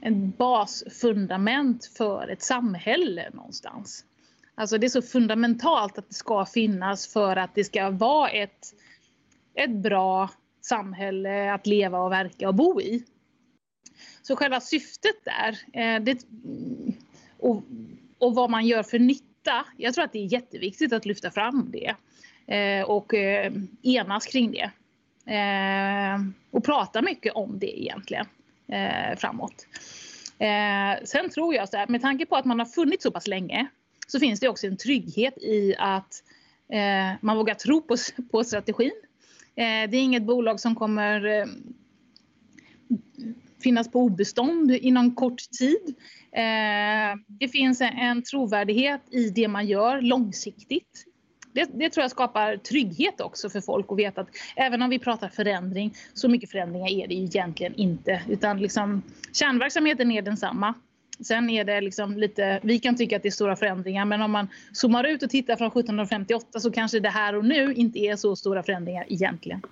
en 0.01 0.31
basfundament 0.31 1.87
för 1.97 2.29
ett 2.29 2.43
samhälle 2.43 3.31
någonstans. 3.33 4.05
Alltså 4.55 4.79
det 4.79 4.87
är 4.87 4.89
så 4.89 5.03
fundamentalt 5.03 5.99
att 5.99 6.09
det 6.09 6.15
ska 6.15 6.47
finnas 6.47 7.13
för 7.13 7.37
att 7.37 7.55
det 7.55 7.65
ska 7.65 7.91
vara 7.91 8.29
ett, 8.29 8.75
ett 9.55 9.71
bra 9.71 10.31
samhälle 10.61 11.53
att 11.53 11.67
leva 11.67 11.99
och 11.99 12.13
verka 12.13 12.49
och 12.49 12.55
bo 12.55 12.81
i. 12.81 13.05
Så 14.23 14.37
själva 14.37 14.61
syftet 14.61 15.25
där 15.25 15.59
eh, 15.73 16.03
det, 16.03 16.27
och, 17.39 17.63
och 18.19 18.35
vad 18.35 18.51
man 18.51 18.67
gör 18.67 18.83
för 18.83 18.99
nytta, 18.99 19.67
jag 19.77 19.95
tror 19.95 20.05
att 20.05 20.13
det 20.13 20.19
är 20.19 20.33
jätteviktigt 20.33 20.93
att 20.93 21.07
lyfta 21.07 21.31
fram 21.31 21.71
det 21.73 21.95
eh, 22.57 22.85
och 22.85 23.15
eh, 23.15 23.53
enas 23.83 24.27
kring 24.27 24.53
det. 24.53 24.71
Eh, 25.27 26.21
och 26.51 26.65
prata 26.65 27.03
mycket 27.03 27.33
om 27.33 27.59
det 27.59 27.81
egentligen 27.81 28.27
eh, 28.69 29.17
framåt. 29.17 29.67
Eh, 30.39 31.05
sen 31.05 31.31
tror 31.31 31.55
jag 31.55 31.69
så 31.69 31.77
här, 31.77 31.87
med 31.87 32.03
tanke 32.03 32.27
på 32.27 32.37
att 32.37 32.45
man 32.45 32.59
har 32.59 32.67
funnits 32.67 33.03
så 33.03 33.11
pass 33.11 33.27
länge 33.27 33.67
så 34.07 34.21
finns 34.21 34.41
det 34.41 34.49
också 34.49 34.67
en 34.67 34.77
trygghet 34.77 35.39
i 35.39 35.75
att 35.79 36.23
eh, 36.73 37.19
man 37.21 37.37
vågar 37.37 37.55
tro 37.55 37.83
på, 37.83 37.97
på 38.31 38.45
strategin. 38.45 38.93
Eh, 39.57 39.91
det 39.91 39.97
är 39.97 40.03
inget 40.03 40.23
bolag 40.23 40.61
som 40.61 40.75
kommer 40.75 41.25
eh, 41.25 41.47
finnas 43.63 43.91
på 43.91 44.01
obestånd 44.01 44.71
inom 44.71 45.15
kort 45.15 45.51
tid. 45.59 45.95
Eh, 46.33 47.19
det 47.27 47.49
finns 47.49 47.81
en 47.81 48.23
trovärdighet 48.23 49.01
i 49.11 49.31
det 49.31 49.49
man 49.49 49.67
gör 49.67 50.01
långsiktigt 50.01 51.05
det, 51.57 51.71
det, 51.73 51.91
tror 51.91 52.05
jag 52.05 52.11
skapar 52.11 52.57
trygghet 52.57 53.21
också 53.21 53.51
för 53.51 53.61
folk 53.61 53.87
att 53.89 53.99
veta 53.99 54.21
att 54.21 54.29
även 54.57 54.83
om 54.83 54.91
vi 54.91 54.99
pratar 54.99 55.29
förändring, 55.29 55.95
så 56.15 56.29
mycket 56.29 56.51
förändringar 56.51 56.89
är 56.89 57.09
det 57.09 57.15
ju 57.15 57.25
egentligen 57.25 57.75
inte. 57.75 58.23
Utan 58.29 58.59
liksom, 58.59 59.03
kärnverksamheten 59.33 60.13
är 60.13 60.23
densamma. 60.23 60.75
Sen 61.21 61.51
är 61.51 61.65
det 61.65 61.81
liksom 61.81 62.19
lite, 62.19 62.61
vi 62.63 62.79
kan 62.79 62.97
tycka 62.97 63.17
att 63.17 63.23
det 63.23 63.29
är 63.29 63.31
stora 63.31 63.57
förändringar 63.57 64.05
men 64.05 64.23
om 64.23 64.31
man 64.31 64.49
zoomar 64.73 65.05
ut 65.05 65.23
och 65.23 65.31
tittar 65.31 65.57
från 65.57 65.69
1758 65.69 66.61
så 66.61 66.71
kanske 66.71 67.01
det 67.01 67.09
här 67.09 67.37
och 67.37 67.45
nu 67.45 67.75
inte 67.75 67.99
är 67.99 68.17
så 68.17 68.37
stora 68.37 68.63
förändringar 68.63 69.05
egentligen. 69.09 69.63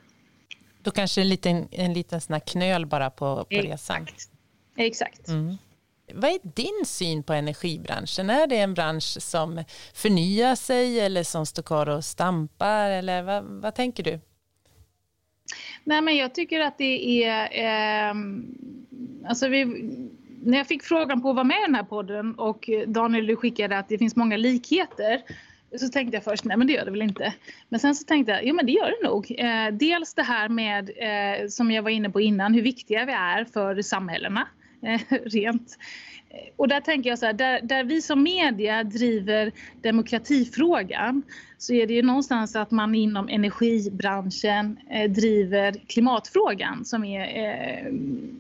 Då 0.83 0.91
kanske 0.91 1.21
en 1.21 1.29
liten, 1.29 1.69
en 1.71 1.93
liten 1.93 2.21
sån 2.21 2.41
knöl 2.41 2.87
bara 2.87 3.11
på, 3.11 3.37
på 3.37 3.47
Exakt. 3.51 3.73
resan. 3.73 4.07
Exakt. 4.77 5.29
Mm. 5.29 5.57
Vad 6.13 6.31
är 6.31 6.39
din 6.55 6.87
syn 6.87 7.23
på 7.23 7.33
energibranschen? 7.33 8.31
Är 8.31 8.47
det 8.47 8.57
en 8.57 8.75
bransch 8.75 9.23
som 9.23 9.65
förnyar 9.95 10.55
sig 10.55 11.01
eller 11.01 11.23
som 11.23 11.47
står 11.47 11.63
kvar 11.63 11.89
och 11.89 12.05
stampar? 12.05 12.91
Eller 12.91 13.23
vad, 13.23 13.45
vad 13.45 13.75
tänker 13.75 14.03
du? 14.03 14.21
Nej, 15.85 16.01
men 16.01 16.17
jag 16.17 16.35
tycker 16.35 16.61
att 16.61 16.79
det 16.79 17.25
är... 17.25 17.49
Eh, 17.53 18.15
alltså 19.29 19.49
vi, 19.49 19.65
när 20.43 20.59
jag 20.59 20.67
fick 20.67 20.83
frågan 20.83 21.23
på 21.23 21.29
att 21.31 21.37
vara 21.37 21.45
med 21.45 21.57
i 21.57 21.67
den 21.67 21.75
här 21.75 21.83
podden 21.83 22.35
och 22.35 22.71
Daniel 22.87 23.27
du 23.27 23.37
skickade 23.37 23.79
att 23.79 23.89
det 23.89 23.99
finns 23.99 24.17
många 24.17 24.37
likheter 24.37 25.23
så 25.79 25.89
tänkte 25.89 26.17
jag 26.17 26.25
först, 26.25 26.45
nej 26.45 26.57
men 26.57 26.67
det 26.67 26.73
gör 26.73 26.85
det 26.85 26.91
väl 26.91 27.03
inte. 27.03 27.35
Men 27.69 27.81
sen 27.81 27.95
så 27.95 28.05
tänkte 28.05 28.33
jag, 28.33 28.47
jo 28.47 28.55
men 28.55 28.67
det 28.67 28.73
gör 28.73 28.87
det 29.01 29.09
nog. 29.09 29.35
Eh, 29.39 29.79
dels 29.79 30.15
det 30.15 30.23
här 30.23 30.49
med, 30.49 30.91
eh, 30.97 31.49
som 31.49 31.71
jag 31.71 31.83
var 31.83 31.91
inne 31.91 32.11
på 32.11 32.21
innan, 32.21 32.55
hur 32.55 32.63
viktiga 32.63 33.05
vi 33.05 33.13
är 33.13 33.45
för 33.45 33.83
samhällena. 33.83 34.49
Rent. 35.25 35.79
Eh, 36.31 36.53
och 36.57 36.69
där 36.69 36.81
tänker 36.81 37.11
jag 37.11 37.19
så 37.19 37.27
här, 37.27 37.33
där, 37.33 37.61
där, 37.63 37.85
vi 37.85 38.03
som 38.03 38.23
media 38.23 38.85
driver 38.85 39.53
demokratifrågan 39.83 41.23
så 41.59 41.73
är 41.73 41.87
det 41.87 41.95
ju 41.95 42.03
någonstans 42.03 42.57
att 42.57 42.71
man 42.71 42.95
inom 42.95 43.29
energibranschen 43.29 44.79
eh, 44.91 45.11
driver 45.11 45.73
klimatfrågan 45.73 46.85
som 46.85 47.05
är 47.05 47.23
eh, 47.23 47.93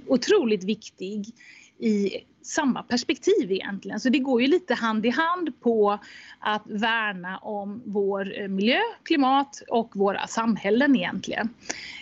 otroligt 0.06 0.64
viktig 0.64 1.26
i 1.78 2.10
samma 2.42 2.82
perspektiv 2.82 3.52
egentligen. 3.52 4.00
Så 4.00 4.08
det 4.08 4.18
går 4.18 4.42
ju 4.42 4.46
lite 4.46 4.74
hand 4.74 5.06
i 5.06 5.10
hand 5.10 5.60
på 5.60 5.98
att 6.38 6.62
värna 6.64 7.38
om 7.38 7.82
vår 7.84 8.40
eh, 8.40 8.48
miljö, 8.48 8.80
klimat 9.02 9.62
och 9.68 9.96
våra 9.96 10.26
samhällen 10.26 10.96
egentligen. 10.96 11.48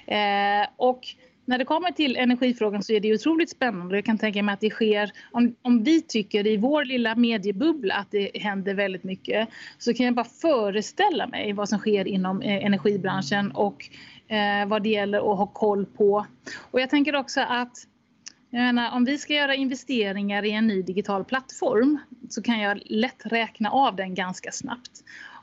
Eh, 0.06 0.68
och 0.76 1.00
när 1.44 1.58
det 1.58 1.64
kommer 1.64 1.90
till 1.90 2.16
energifrågan 2.16 2.82
så 2.82 2.92
är 2.92 3.00
det 3.00 3.14
otroligt 3.14 3.50
spännande. 3.50 3.96
Jag 3.96 4.04
kan 4.04 4.18
tänka 4.18 4.42
mig 4.42 4.52
att 4.52 4.60
det 4.60 4.70
sker, 4.70 5.12
om, 5.30 5.54
om 5.62 5.84
vi 5.84 6.02
tycker 6.02 6.46
i 6.46 6.56
vår 6.56 6.84
lilla 6.84 7.14
mediebubbla 7.14 7.94
att 7.94 8.10
det 8.10 8.30
händer 8.34 8.74
väldigt 8.74 9.04
mycket, 9.04 9.48
så 9.78 9.94
kan 9.94 10.06
jag 10.06 10.14
bara 10.14 10.24
föreställa 10.24 11.26
mig 11.26 11.52
vad 11.52 11.68
som 11.68 11.78
sker 11.78 12.08
inom 12.08 12.42
eh, 12.42 12.64
energibranschen 12.64 13.50
och 13.50 13.88
eh, 14.28 14.66
vad 14.66 14.82
det 14.82 14.88
gäller 14.88 15.18
att 15.32 15.38
ha 15.38 15.46
koll 15.46 15.86
på. 15.86 16.26
Och 16.70 16.80
jag 16.80 16.90
tänker 16.90 17.16
också 17.16 17.40
att 17.40 17.86
jag 18.50 18.60
menar, 18.60 18.96
om 18.96 19.04
vi 19.04 19.18
ska 19.18 19.34
göra 19.34 19.54
investeringar 19.54 20.44
i 20.44 20.50
en 20.50 20.66
ny 20.66 20.82
digital 20.82 21.24
plattform 21.24 21.98
så 22.28 22.42
kan 22.42 22.60
jag 22.60 22.82
lätt 22.86 23.22
räkna 23.24 23.70
av 23.70 23.96
den 23.96 24.14
ganska 24.14 24.52
snabbt 24.52 24.90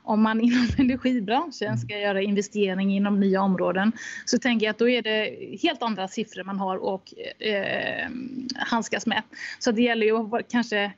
om 0.02 0.22
man 0.22 0.40
inom 0.44 0.66
energibranschen 0.78 1.78
ska 1.78 1.94
mm. 1.94 2.04
göra 2.04 2.22
investering 2.22 2.96
inom 2.96 3.20
nya 3.20 3.42
områden 3.42 3.92
så 4.24 4.38
tänker 4.38 4.66
jag 4.66 4.70
att 4.70 4.78
då 4.78 4.88
är 4.88 5.02
det 5.02 5.36
helt 5.62 5.82
andra 5.82 6.08
siffror 6.08 6.44
man 6.44 6.58
har 6.58 6.76
och 6.76 7.14
eh, 7.42 8.08
handskas 8.56 9.06
med. 9.06 9.22
Så 9.58 9.72
det 9.72 9.82
gäller 9.82 10.06
ju 10.06 10.16
att 10.16 10.48
kanske 10.48 10.92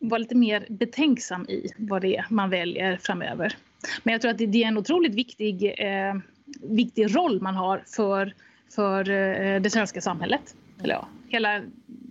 vara 0.00 0.18
lite 0.18 0.34
mer 0.34 0.66
betänksam 0.70 1.46
i 1.48 1.68
vad 1.76 2.02
det 2.02 2.16
är 2.16 2.26
man 2.30 2.50
väljer 2.50 2.96
framöver. 2.96 3.56
Men 4.02 4.12
jag 4.12 4.20
tror 4.20 4.30
att 4.30 4.38
det 4.38 4.44
är 4.44 4.68
en 4.68 4.78
otroligt 4.78 5.14
viktig, 5.14 5.74
eh, 5.78 6.14
viktig 6.62 7.16
roll 7.16 7.40
man 7.42 7.54
har 7.54 7.82
för, 7.86 8.34
för 8.74 9.10
eh, 9.10 9.60
det 9.60 9.70
svenska 9.70 10.00
samhället. 10.00 10.56
Eller 10.82 10.94
ja, 10.94 11.08
hela, 11.28 11.62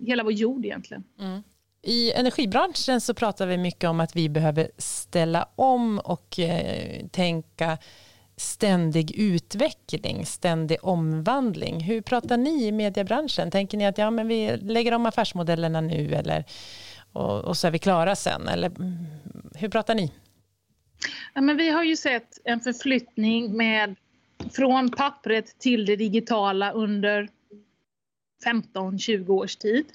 hela 0.06 0.22
vår 0.22 0.32
jord 0.32 0.64
egentligen. 0.64 1.04
Mm. 1.20 1.42
I 1.88 2.12
energibranschen 2.12 3.00
så 3.00 3.14
pratar 3.14 3.46
vi 3.46 3.58
mycket 3.58 3.90
om 3.90 4.00
att 4.00 4.16
vi 4.16 4.28
behöver 4.28 4.70
ställa 4.78 5.48
om 5.56 5.98
och 5.98 6.38
eh, 6.38 7.06
tänka 7.06 7.78
ständig 8.36 9.16
utveckling, 9.16 10.26
ständig 10.26 10.78
omvandling. 10.82 11.80
Hur 11.80 12.00
pratar 12.00 12.36
ni 12.36 12.66
i 12.66 12.72
mediebranschen? 12.72 13.50
Tänker 13.50 13.78
ni 13.78 13.86
att 13.86 13.98
ja, 13.98 14.10
men 14.10 14.28
vi 14.28 14.56
lägger 14.56 14.94
om 14.94 15.06
affärsmodellerna 15.06 15.80
nu 15.80 16.14
eller, 16.14 16.44
och, 17.12 17.44
och 17.44 17.56
så 17.56 17.66
är 17.66 17.70
vi 17.70 17.78
klara 17.78 18.16
sen? 18.16 18.48
Eller, 18.48 18.68
mm, 18.68 19.06
hur 19.54 19.68
pratar 19.68 19.94
ni? 19.94 20.12
Ja, 21.34 21.40
men 21.40 21.56
vi 21.56 21.70
har 21.70 21.84
ju 21.84 21.96
sett 21.96 22.38
en 22.44 22.60
förflyttning 22.60 23.56
med, 23.56 23.96
från 24.50 24.90
pappret 24.90 25.58
till 25.58 25.86
det 25.86 25.96
digitala 25.96 26.72
under 26.72 27.28
15-20 28.44 29.28
års 29.30 29.56
tid. 29.56 29.86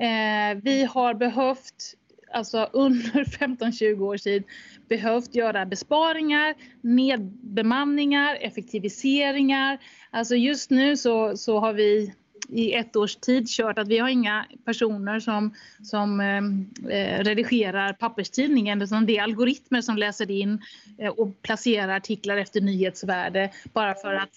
Eh, 0.00 0.58
vi 0.62 0.84
har 0.84 1.14
behövt, 1.14 1.94
alltså 2.32 2.68
under 2.72 3.24
15-20 3.24 4.00
års 4.00 4.22
tid, 4.22 4.44
behövt 4.88 5.34
göra 5.34 5.66
besparingar, 5.66 6.54
nedbemanningar, 6.80 8.38
effektiviseringar. 8.40 9.78
Alltså 10.10 10.36
just 10.36 10.70
nu 10.70 10.96
så, 10.96 11.36
så 11.36 11.58
har 11.58 11.72
vi 11.72 12.14
i 12.48 12.72
ett 12.72 12.96
års 12.96 13.16
tid 13.16 13.48
kört 13.48 13.78
att 13.78 13.88
vi 13.88 13.98
har 13.98 14.08
inga 14.08 14.46
personer 14.64 15.20
som, 15.20 15.54
som 15.82 16.20
eh, 16.20 16.92
eh 16.92 17.24
redigerar 17.24 17.92
papperstidningen 17.92 18.82
utan 18.82 19.06
det 19.06 19.18
är 19.18 19.22
algoritmer 19.22 19.80
som 19.80 19.96
läser 19.96 20.30
in 20.30 20.62
eh, 20.98 21.08
och 21.08 21.42
placerar 21.42 21.96
artiklar 21.96 22.36
efter 22.36 22.60
nyhetsvärde 22.60 23.50
bara 23.72 23.94
för 23.94 24.14
att 24.14 24.30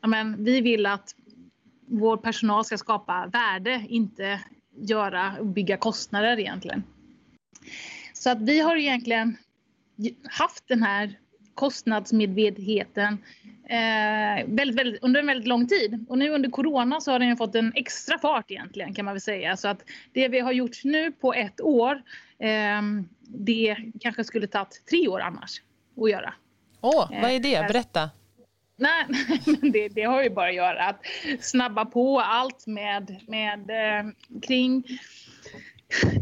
amen, 0.00 0.44
vi 0.44 0.60
vill 0.60 0.86
att 0.86 1.14
vår 1.86 2.16
personal 2.16 2.64
ska 2.64 2.78
skapa 2.78 3.30
värde, 3.32 3.86
inte 3.88 4.40
göra 4.76 5.36
och 5.38 5.46
bygga 5.46 5.76
kostnader 5.76 6.40
egentligen. 6.40 6.82
Så 8.12 8.30
att 8.30 8.42
vi 8.42 8.60
har 8.60 8.76
egentligen 8.76 9.36
haft 10.30 10.68
den 10.68 10.82
här 10.82 11.18
kostnadsmedvetenheten 11.54 13.18
eh, 13.68 14.46
väldigt, 14.46 14.78
väldigt, 14.78 15.02
under 15.02 15.20
en 15.20 15.26
väldigt 15.26 15.48
lång 15.48 15.66
tid. 15.66 16.06
Och 16.08 16.18
nu 16.18 16.30
under 16.30 16.50
corona 16.50 17.00
så 17.00 17.12
har 17.12 17.18
den 17.18 17.36
fått 17.36 17.54
en 17.54 17.72
extra 17.74 18.18
fart 18.18 18.50
egentligen 18.50 18.94
kan 18.94 19.04
man 19.04 19.14
väl 19.14 19.20
säga. 19.20 19.56
Så 19.56 19.68
att 19.68 19.82
det 20.12 20.28
vi 20.28 20.40
har 20.40 20.52
gjort 20.52 20.84
nu 20.84 21.12
på 21.12 21.34
ett 21.34 21.60
år, 21.60 22.02
eh, 22.38 22.82
det 23.20 23.76
kanske 24.00 24.24
skulle 24.24 24.46
tagit 24.46 24.82
tre 24.90 25.08
år 25.08 25.20
annars 25.20 25.62
att 26.02 26.10
göra. 26.10 26.34
Åh, 26.80 27.10
vad 27.22 27.30
är 27.30 27.40
det? 27.40 27.54
Eh, 27.54 27.66
Berätta. 27.66 28.10
Nej, 28.82 29.06
men 29.60 29.72
det, 29.72 29.88
det, 29.88 30.02
har 30.02 30.22
ju 30.22 30.30
bara 30.30 30.48
att 30.48 30.54
göra 30.54 30.84
att 30.84 31.04
snabba 31.40 31.84
på 31.84 32.20
allt 32.20 32.66
med, 32.66 33.16
med 33.26 33.70
eh, 33.70 34.10
kring 34.42 34.84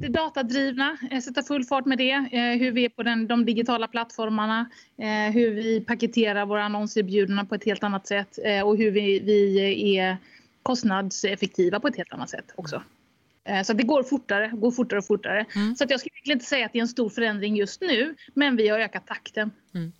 det 0.00 0.08
datadrivna, 0.08 0.98
eh, 1.10 1.20
sätta 1.20 1.42
full 1.42 1.64
fart 1.64 1.86
med 1.86 1.98
det, 1.98 2.12
eh, 2.12 2.58
hur 2.58 2.72
vi 2.72 2.84
är 2.84 2.88
på 2.88 3.02
den, 3.02 3.26
de 3.26 3.44
digitala 3.46 3.88
plattformarna, 3.88 4.70
eh, 4.98 5.32
hur 5.32 5.50
vi 5.50 5.80
paketerar 5.80 6.46
våra 6.46 6.64
annonserbjudanden 6.64 7.46
på 7.46 7.54
ett 7.54 7.64
helt 7.64 7.84
annat 7.84 8.06
sätt 8.06 8.38
eh, 8.44 8.62
och 8.62 8.76
hur 8.76 8.90
vi, 8.90 9.18
vi 9.18 9.96
är 9.96 10.16
kostnadseffektiva 10.62 11.80
på 11.80 11.88
ett 11.88 11.96
helt 11.96 12.12
annat 12.12 12.30
sätt 12.30 12.52
också. 12.54 12.82
Så 13.64 13.72
det 13.72 13.82
går 13.82 14.02
fortare, 14.02 14.48
går 14.48 14.70
fortare 14.70 14.98
och 14.98 15.06
fortare. 15.06 15.46
Mm. 15.54 15.76
Så 15.76 15.84
att 15.84 15.90
jag 15.90 16.00
skulle 16.00 16.12
egentligen 16.14 16.36
inte 16.36 16.48
säga 16.48 16.66
att 16.66 16.72
det 16.72 16.78
är 16.78 16.82
en 16.82 16.88
stor 16.88 17.08
förändring 17.08 17.56
just 17.56 17.80
nu, 17.80 18.14
men 18.34 18.56
vi 18.56 18.68
har 18.68 18.78
ökat 18.78 19.06
takten. 19.06 19.50
Mm. 19.74 19.92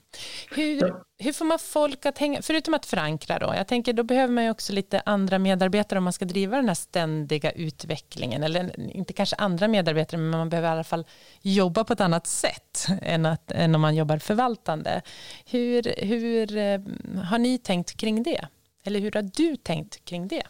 Hur, 0.51 0.95
hur 1.19 1.33
får 1.33 1.45
man 1.45 1.59
folk 1.59 2.07
att 2.07 2.19
hänga, 2.19 2.43
förutom 2.43 2.75
att 2.75 2.87
förankra 2.87 3.39
då, 3.39 3.55
jag 3.57 3.67
tänker 3.67 3.93
då 3.93 4.03
behöver 4.03 4.35
man 4.35 4.45
ju 4.45 4.51
också 4.51 4.73
lite 4.73 5.03
andra 5.07 5.39
medarbetare 5.39 5.99
om 5.99 6.05
man 6.05 6.13
ska 6.13 6.25
driva 6.25 6.57
den 6.57 6.69
här 6.69 6.75
ständiga 6.75 7.51
utvecklingen, 7.51 8.43
eller 8.43 8.81
inte 8.97 9.13
kanske 9.13 9.37
andra 9.37 9.69
medarbetare, 9.69 10.21
men 10.21 10.31
man 10.31 10.49
behöver 10.49 10.69
i 10.69 10.73
alla 10.73 10.85
fall 10.85 11.07
jobba 11.43 11.85
på 11.85 11.93
ett 11.93 12.01
annat 12.01 12.27
sätt 12.27 12.87
än, 13.03 13.27
att, 13.27 13.51
än 13.51 13.75
om 13.75 13.81
man 13.81 13.95
jobbar 13.97 14.19
förvaltande. 14.19 15.03
Hur, 15.47 16.05
hur 16.07 16.57
eh, 16.57 16.81
har 17.25 17.39
ni 17.39 17.59
tänkt 17.59 17.97
kring 17.97 18.23
det? 18.23 18.47
Eller 18.85 19.01
hur 19.01 19.13
har 19.13 19.23
du 19.23 19.57
tänkt 19.57 20.05
kring 20.05 20.29
det? 20.29 20.43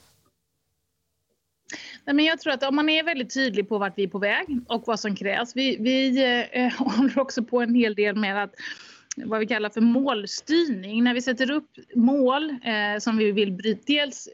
Nej, 2.05 2.17
men 2.17 2.25
jag 2.25 2.41
tror 2.41 2.53
att 2.53 2.63
om 2.63 2.77
man 2.77 2.89
är 2.89 3.05
väldigt 3.05 3.35
tydlig 3.35 3.69
på 3.69 3.79
vart 3.79 3.99
vi 3.99 4.03
är 4.03 4.09
på 4.09 4.19
väg 4.19 4.47
och 4.67 4.83
vad 4.87 5.01
som 5.01 5.17
krävs. 5.17 5.57
Vi, 5.57 5.77
vi 5.81 6.23
eh, 6.53 6.73
håller 6.79 7.19
också 7.19 7.43
på 7.43 7.61
en 7.61 7.75
hel 7.75 7.95
del 7.95 8.17
med 8.17 8.43
att 8.43 8.55
vad 9.17 9.41
vi 9.41 9.47
kallar 9.47 9.71
för 9.71 9.81
målstyrning. 9.81 11.05
När 11.05 11.15
vi 11.15 11.23
sätter 11.23 11.51
upp 11.51 11.71
mål 11.95 12.51
eh, 12.51 12.99
som 12.99 13.17
vi 13.17 13.33
vill 13.33 13.53
bryta, 13.53 13.83
dels 13.87 14.29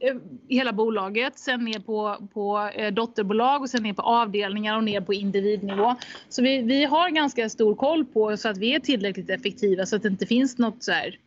eh, 0.00 0.16
hela 0.48 0.72
bolaget, 0.72 1.38
sen 1.38 1.64
ner 1.64 1.78
på, 1.78 2.28
på 2.34 2.70
eh, 2.74 2.94
dotterbolag 2.94 3.62
och 3.62 3.70
sen 3.70 3.82
ner 3.82 3.92
på 3.92 4.02
avdelningar 4.02 4.76
och 4.76 4.84
ner 4.84 5.00
på 5.00 5.14
individnivå. 5.14 5.96
Så 6.28 6.42
vi, 6.42 6.62
vi 6.62 6.84
har 6.84 7.10
ganska 7.10 7.48
stor 7.48 7.74
koll 7.74 8.04
på 8.04 8.36
så 8.36 8.48
att 8.48 8.58
vi 8.58 8.74
är 8.74 8.80
tillräckligt 8.80 9.30
effektiva 9.30 9.86
så 9.86 9.96
att 9.96 10.02
det 10.02 10.08
inte 10.08 10.26
finns 10.26 10.58
något 10.58 10.82
så 10.82 10.92
här 10.92 11.18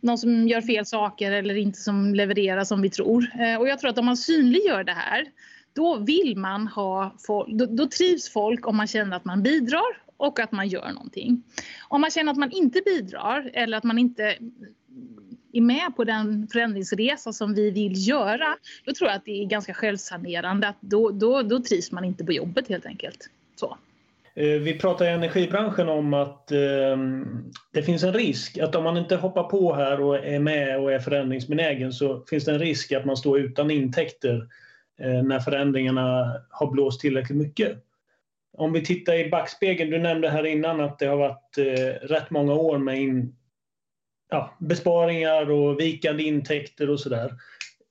någon 0.00 0.18
som 0.18 0.48
gör 0.48 0.60
fel 0.60 0.86
saker 0.86 1.32
eller 1.32 1.56
inte 1.56 1.78
som 1.78 2.14
levererar 2.14 2.64
som 2.64 2.82
vi 2.82 2.90
tror. 2.90 3.26
Eh, 3.40 3.60
och 3.60 3.68
jag 3.68 3.78
tror 3.78 3.90
att 3.90 3.98
om 3.98 4.06
man 4.06 4.16
synliggör 4.16 4.84
det 4.84 4.92
här 4.92 5.26
då 5.72 5.96
vill 5.98 6.36
man 6.36 6.66
ha 6.66 7.14
folk, 7.26 7.48
då, 7.48 7.66
då 7.66 7.86
trivs 7.86 8.28
folk 8.28 8.66
om 8.66 8.76
man 8.76 8.86
känner 8.86 9.16
att 9.16 9.24
man 9.24 9.42
bidrar 9.42 10.02
och 10.16 10.40
att 10.40 10.52
man 10.52 10.68
gör 10.68 10.92
någonting. 10.92 11.42
Om 11.88 12.00
man 12.00 12.10
känner 12.10 12.32
att 12.32 12.38
man 12.38 12.50
inte 12.52 12.80
bidrar 12.84 13.50
eller 13.54 13.78
att 13.78 13.84
man 13.84 13.98
inte 13.98 14.38
är 15.52 15.60
med 15.60 15.96
på 15.96 16.04
den 16.04 16.48
förändringsresa 16.52 17.32
som 17.32 17.54
vi 17.54 17.70
vill 17.70 18.08
göra, 18.08 18.56
då 18.84 18.92
tror 18.92 19.10
jag 19.10 19.16
att 19.16 19.24
det 19.24 19.42
är 19.42 19.46
ganska 19.46 19.74
självsanerande. 19.74 20.68
Att 20.68 20.76
då, 20.80 21.10
då, 21.10 21.42
då 21.42 21.62
trivs 21.62 21.92
man 21.92 22.04
inte 22.04 22.24
på 22.24 22.32
jobbet 22.32 22.68
helt 22.68 22.86
enkelt. 22.86 23.30
Så. 23.56 23.78
Eh, 24.38 24.60
vi 24.60 24.78
pratar 24.78 25.04
i 25.04 25.08
energibranschen 25.08 25.88
om 25.88 26.14
att 26.14 26.52
eh, 26.52 26.96
det 27.72 27.82
finns 27.82 28.02
en 28.02 28.12
risk 28.12 28.58
att 28.58 28.74
om 28.74 28.84
man 28.84 28.96
inte 28.96 29.16
hoppar 29.16 29.42
på 29.42 29.74
här 29.74 30.00
och 30.00 30.18
är 30.18 30.38
med 30.38 30.80
och 30.80 30.92
är 30.92 30.98
förändringsbenägen 30.98 31.92
så 31.92 32.24
finns 32.30 32.44
det 32.44 32.52
en 32.52 32.58
risk 32.58 32.92
att 32.92 33.04
man 33.04 33.16
står 33.16 33.40
utan 33.40 33.70
intäkter 33.70 34.48
eh, 35.00 35.22
när 35.22 35.40
förändringarna 35.40 36.40
har 36.50 36.70
blåst 36.70 37.00
tillräckligt 37.00 37.38
mycket. 37.38 37.84
Om 38.52 38.72
vi 38.72 38.84
tittar 38.84 39.14
i 39.14 39.30
backspegeln, 39.30 39.90
du 39.90 39.98
nämnde 39.98 40.28
här 40.28 40.46
innan 40.46 40.80
att 40.80 40.98
det 40.98 41.06
har 41.06 41.16
varit 41.16 41.58
eh, 41.58 42.06
rätt 42.06 42.30
många 42.30 42.54
år 42.54 42.78
med 42.78 43.00
in, 43.00 43.36
ja, 44.30 44.56
besparingar 44.60 45.50
och 45.50 45.80
vikande 45.80 46.22
intäkter 46.22 46.90
och 46.90 47.00
sådär. 47.00 47.32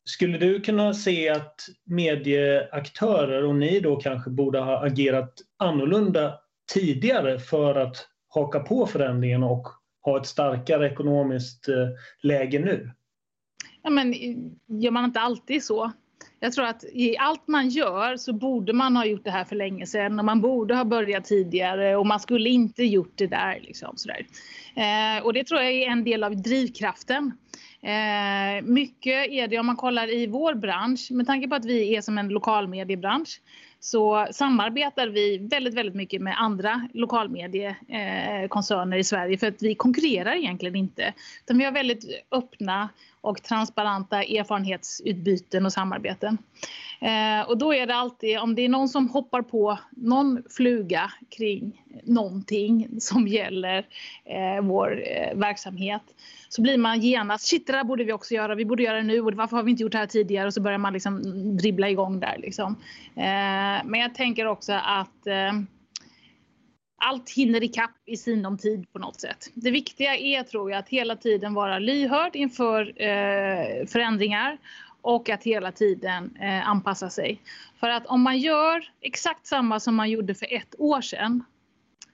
Skulle 0.05 0.37
du 0.37 0.61
kunna 0.61 0.93
se 0.93 1.29
att 1.29 1.67
medieaktörer 1.83 3.43
och 3.43 3.55
ni 3.55 3.79
då 3.79 3.95
kanske 3.95 4.29
borde 4.29 4.59
ha 4.59 4.85
agerat 4.85 5.33
annorlunda 5.57 6.33
tidigare 6.73 7.39
för 7.39 7.75
att 7.75 8.07
haka 8.29 8.59
på 8.59 8.85
förändringen 8.85 9.43
och 9.43 9.67
ha 10.03 10.17
ett 10.17 10.25
starkare 10.25 10.91
ekonomiskt 10.91 11.67
eh, 11.67 11.87
läge 12.21 12.59
nu? 12.59 12.91
Ja, 13.81 13.89
men 13.89 14.13
eh, 14.13 14.35
gör 14.67 14.91
man 14.91 15.05
inte 15.05 15.19
alltid 15.19 15.63
så? 15.63 15.91
Jag 16.39 16.53
tror 16.53 16.65
att 16.65 16.83
i 16.83 17.17
allt 17.17 17.47
man 17.47 17.69
gör 17.69 18.17
så 18.17 18.33
borde 18.33 18.73
man 18.73 18.95
ha 18.95 19.05
gjort 19.05 19.23
det 19.23 19.31
här 19.31 19.43
för 19.43 19.55
länge 19.55 19.85
sedan 19.85 20.19
och 20.19 20.25
man 20.25 20.41
borde 20.41 20.75
ha 20.75 20.85
börjat 20.85 21.25
tidigare 21.25 21.95
och 21.95 22.05
man 22.05 22.19
skulle 22.19 22.49
inte 22.49 22.83
gjort 22.83 23.13
det 23.15 23.27
där. 23.27 23.59
Liksom, 23.61 23.93
sådär. 23.97 24.27
Eh, 24.75 25.25
och 25.25 25.33
det 25.33 25.43
tror 25.43 25.61
jag 25.61 25.71
är 25.71 25.87
en 25.87 26.03
del 26.03 26.23
av 26.23 26.41
drivkraften. 26.41 27.31
Eh, 27.81 28.63
mycket 28.63 29.29
är 29.29 29.47
det 29.47 29.59
om 29.59 29.65
man 29.65 29.75
kollar 29.75 30.13
i 30.13 30.27
vår 30.27 30.53
bransch, 30.53 31.07
med 31.11 31.27
tanke 31.27 31.47
på 31.47 31.55
att 31.55 31.65
vi 31.65 31.95
är 31.95 32.01
som 32.01 32.17
en 32.17 32.29
lokalmediebransch, 32.29 33.41
så 33.79 34.27
samarbetar 34.31 35.07
vi 35.07 35.37
väldigt, 35.37 35.73
väldigt 35.73 35.95
mycket 35.95 36.21
med 36.21 36.41
andra 36.41 36.87
lokalmediekoncerner 36.93 38.97
i 38.97 39.03
Sverige 39.03 39.37
för 39.37 39.47
att 39.47 39.61
vi 39.61 39.75
konkurrerar 39.75 40.35
egentligen 40.35 40.75
inte. 40.75 41.13
Utan 41.45 41.57
vi 41.57 41.65
har 41.65 41.71
väldigt 41.71 42.25
öppna 42.31 42.89
och 43.27 43.43
transparenta 43.43 44.23
erfarenhetsutbyten 44.23 45.65
och 45.65 45.73
samarbeten. 45.73 46.37
Eh, 46.99 47.49
och 47.49 47.57
då 47.57 47.73
är 47.73 47.87
det 47.87 47.95
alltid, 47.95 48.39
om 48.39 48.55
det 48.55 48.65
är 48.65 48.69
någon 48.69 48.89
som 48.89 49.09
hoppar 49.09 49.41
på 49.41 49.79
någon 49.91 50.43
fluga 50.49 51.11
kring 51.37 51.83
någonting 52.03 52.87
som 52.99 53.27
gäller 53.27 53.85
eh, 54.25 54.61
vår 54.61 55.03
eh, 55.05 55.37
verksamhet 55.37 56.01
så 56.49 56.61
blir 56.61 56.77
man 56.77 56.99
genast, 56.99 57.47
shit 57.47 57.67
det 57.67 57.73
där 57.73 57.83
borde 57.83 58.03
vi 58.03 58.13
också 58.13 58.33
göra, 58.33 58.55
vi 58.55 58.65
borde 58.65 58.83
göra 58.83 58.97
det 58.97 59.03
nu 59.03 59.21
och 59.21 59.33
varför 59.33 59.57
har 59.57 59.63
vi 59.63 59.71
inte 59.71 59.83
gjort 59.83 59.91
det 59.91 59.97
här 59.97 60.05
tidigare 60.05 60.47
och 60.47 60.53
så 60.53 60.61
börjar 60.61 60.77
man 60.77 60.93
liksom 60.93 61.21
dribbla 61.57 61.89
igång 61.89 62.19
där 62.19 62.35
liksom. 62.37 62.75
Eh, 63.15 63.85
men 63.85 63.93
jag 63.93 64.15
tänker 64.15 64.45
också 64.45 64.73
att 64.73 65.27
eh, 65.27 65.53
allt 66.97 67.29
hinner 67.29 67.63
ikapp 67.63 67.95
i 68.05 68.17
sinom 68.17 68.57
tid 68.57 68.93
på 68.93 68.99
något 68.99 69.21
sätt. 69.21 69.49
Det 69.53 69.71
viktiga 69.71 70.15
är 70.15 70.43
tror 70.43 70.71
jag 70.71 70.79
att 70.79 70.89
hela 70.89 71.15
tiden 71.15 71.53
vara 71.53 71.79
lyhörd 71.79 72.35
inför 72.35 73.01
eh, 73.01 73.85
förändringar 73.87 74.57
och 75.01 75.29
att 75.29 75.43
hela 75.43 75.71
tiden 75.71 76.35
eh, 76.41 76.69
anpassa 76.69 77.09
sig. 77.09 77.41
För 77.79 77.89
att 77.89 78.05
om 78.05 78.21
man 78.21 78.37
gör 78.37 78.91
exakt 79.01 79.47
samma 79.47 79.79
som 79.79 79.95
man 79.95 80.09
gjorde 80.09 80.35
för 80.35 80.53
ett 80.53 80.75
år 80.77 81.01
sedan 81.01 81.43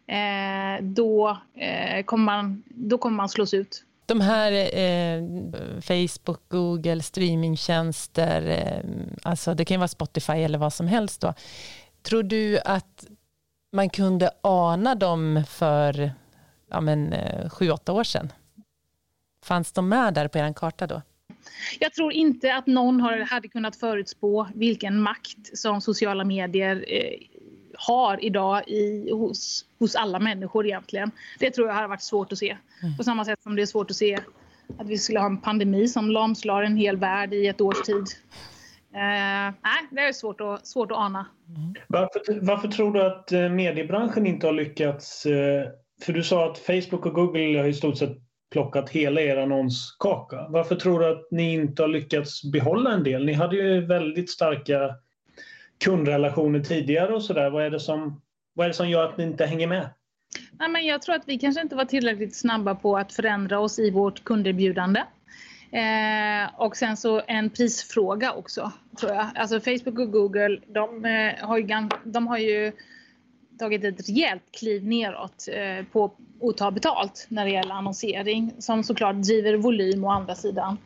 eh, 0.08 0.84
då, 0.84 1.38
eh, 1.54 2.04
kommer 2.04 2.26
man, 2.26 2.64
då 2.66 2.98
kommer 2.98 3.18
man 3.18 3.30
slås 3.30 3.54
ut. 3.54 3.86
De 4.06 4.22
här 4.22 4.52
eh, 4.52 5.24
Facebook, 5.82 6.50
Google, 6.50 7.02
streamingtjänster, 7.02 8.48
eh, 8.48 8.90
alltså 9.24 9.54
det 9.54 9.66
kan 9.66 9.76
ju 9.76 9.80
vara 9.80 9.88
Spotify 9.88 10.34
eller 10.34 10.58
vad 10.58 10.74
som 10.74 10.88
helst 10.88 11.22
då. 11.22 11.34
Tror 12.02 12.24
du 12.24 12.60
att 12.60 13.06
man 13.74 13.90
kunde 13.90 14.30
ana 14.42 14.96
dem 14.96 15.44
för 15.50 16.12
ja, 16.70 16.82
men, 16.82 17.14
eh, 17.14 17.50
sju, 17.50 17.70
åtta 17.70 17.94
år 17.94 18.04
sedan? 18.04 18.34
Fanns 19.44 19.72
de 19.72 19.90
med 19.90 20.14
där 20.14 20.28
på 20.28 20.38
er 20.38 20.54
karta 20.54 20.88
då? 20.88 21.02
Jag 21.80 21.94
tror 21.94 22.14
inte 22.14 22.56
att 22.56 22.68
någon 22.68 23.00
hade 23.30 23.48
kunnat 23.48 23.76
förutspå 23.76 24.48
vilken 24.56 25.02
makt 25.02 25.58
som 25.58 25.82
sociala 25.82 26.24
medier 26.24 26.86
eh, 26.88 27.28
har 27.78 28.26
idag 28.26 28.68
i, 28.68 29.12
hos, 29.12 29.66
hos 29.80 29.96
alla 29.96 30.20
människor 30.20 30.66
egentligen. 30.66 31.12
Det 31.40 31.52
tror 31.52 31.68
jag 31.68 31.76
har 31.76 31.88
varit 31.88 32.02
svårt 32.02 32.32
att 32.32 32.38
se. 32.38 32.58
Mm. 32.84 32.98
På 32.98 33.04
samma 33.04 33.26
sätt 33.26 33.44
som 33.44 33.56
det 33.56 33.62
är 33.62 33.66
svårt 33.66 33.92
att 33.92 33.98
se 33.98 34.20
att 34.78 34.88
vi 34.88 34.98
skulle 34.98 35.20
ha 35.20 35.26
en 35.26 35.42
pandemi 35.42 35.88
som 35.88 36.12
lamslår 36.12 36.64
en 36.64 36.78
hel 36.78 36.98
värld 36.98 37.34
i 37.34 37.48
ett 37.48 37.62
års 37.62 37.82
tid. 37.82 38.06
Uh, 38.96 39.54
nej, 39.64 39.88
det 39.92 40.02
är 40.02 40.14
svårt 40.14 40.42
att, 40.42 40.68
svårt 40.68 40.92
att 40.92 40.98
ana. 40.98 41.26
Mm. 41.48 41.74
Varför, 41.88 42.40
varför 42.42 42.68
tror 42.68 42.94
du 42.94 43.04
att 43.04 43.32
eh, 43.32 43.50
mediebranschen 43.50 44.28
inte 44.28 44.48
har 44.48 44.54
lyckats? 44.54 45.26
Eh, 45.26 45.68
för 46.02 46.14
du 46.14 46.24
sa 46.24 46.52
att 46.52 46.58
Facebook 46.58 47.06
och 47.06 47.14
Google 47.14 47.60
har 47.60 47.68
i 47.68 47.74
stort 47.74 47.98
sett 47.98 48.18
plockat 48.52 48.90
hela 48.90 49.22
er 49.22 49.38
annonskaka. 49.38 50.46
Varför 50.50 50.76
tror 50.76 51.00
du 51.00 51.06
att 51.12 51.28
ni 51.32 51.54
inte 51.54 51.84
har 51.84 51.88
lyckats 51.88 52.52
behålla 52.52 52.92
en 52.92 53.04
del? 53.04 53.26
Ni 53.26 53.34
hade 53.34 53.56
ju 53.56 53.86
väldigt 53.86 54.30
starka 54.30 54.96
kundrelationer 55.84 56.60
tidigare 56.60 57.14
och 57.14 57.24
sådär. 57.24 57.50
Vad, 57.50 57.66
är 57.66 57.70
det 57.70 57.80
som, 57.80 58.22
vad 58.54 58.66
är 58.66 58.68
det 58.68 58.74
som 58.74 58.90
gör 58.90 59.06
att 59.06 59.18
ni 59.18 59.24
inte 59.24 59.46
hänger 59.46 59.68
med? 59.68 59.90
Nej, 60.52 60.70
men 60.70 60.86
jag 60.86 61.02
tror 61.02 61.16
att 61.16 61.28
vi 61.28 61.40
kanske 61.40 61.62
inte 61.62 61.76
var 61.76 61.86
tillräckligt 61.86 62.36
snabba 62.36 62.76
på 62.76 62.98
att 62.98 63.14
förändra 63.14 63.60
oss 63.60 63.80
i 63.80 63.92
vårt 63.92 64.24
kunderbjudande. 64.24 65.04
Eh, 65.74 66.50
och 66.56 66.78
sen 66.78 66.98
så 66.98 67.22
en 67.28 67.50
prisfråga 67.50 68.34
också, 68.34 68.72
tror 69.00 69.12
jag. 69.12 69.28
Alltså 69.36 69.60
Facebook 69.60 70.00
och 70.00 70.12
Google, 70.12 70.60
de, 70.68 71.06
eh, 71.06 71.48
har, 71.48 71.58
ju, 71.58 71.90
de 72.04 72.28
har 72.28 72.38
ju 72.38 72.72
tagit 73.60 73.84
ett 73.84 74.10
rejält 74.10 74.44
kliv 74.60 74.86
neråt 74.86 75.48
eh, 75.48 75.86
på 75.86 76.12
att 76.42 76.58
ta 76.58 76.72
betalt 76.72 77.26
när 77.30 77.46
det 77.46 77.52
gäller 77.52 77.76
annonsering 77.76 78.54
som 78.60 78.84
såklart 78.84 79.16
driver 79.16 79.58
volym 79.58 80.04
å 80.04 80.10
andra 80.10 80.36
sidan. 80.36 80.78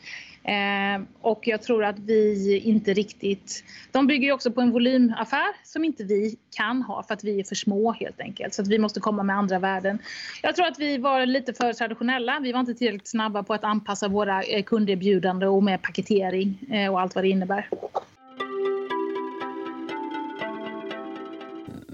Eh, 0.47 1.01
och 1.21 1.47
jag 1.47 1.62
tror 1.62 1.84
att 1.84 1.99
vi 1.99 2.60
inte 2.60 2.93
riktigt... 2.93 3.63
De 3.91 4.08
bygger 4.08 4.27
ju 4.27 4.32
också 4.34 4.51
på 4.51 4.62
en 4.62 4.71
volymaffär 4.71 5.47
som 5.63 5.86
inte 5.86 6.03
vi 6.03 6.36
kan 6.56 6.82
ha 6.82 7.03
för 7.03 7.13
att 7.13 7.23
vi 7.23 7.39
är 7.39 7.43
för 7.43 7.56
små 7.56 7.91
helt 7.91 8.19
enkelt. 8.19 8.53
Så 8.53 8.62
att 8.62 8.67
vi 8.67 8.80
måste 8.80 8.99
komma 8.99 9.23
med 9.23 9.36
andra 9.36 9.60
värden. 9.60 9.99
Jag 10.43 10.56
tror 10.56 10.65
att 10.65 10.80
vi 10.80 10.97
var 10.97 11.25
lite 11.25 11.53
för 11.53 11.73
traditionella. 11.73 12.39
Vi 12.39 12.51
var 12.51 12.60
inte 12.60 12.73
tillräckligt 12.73 13.08
snabba 13.08 13.43
på 13.43 13.53
att 13.53 13.63
anpassa 13.63 14.08
våra 14.08 14.43
eh, 14.43 14.63
kunderbjudande 14.63 15.47
och 15.47 15.63
med 15.63 15.82
paketering 15.82 16.60
eh, 16.71 16.91
och 16.91 17.01
allt 17.01 17.15
vad 17.15 17.23
det 17.23 17.30
innebär. 17.30 17.69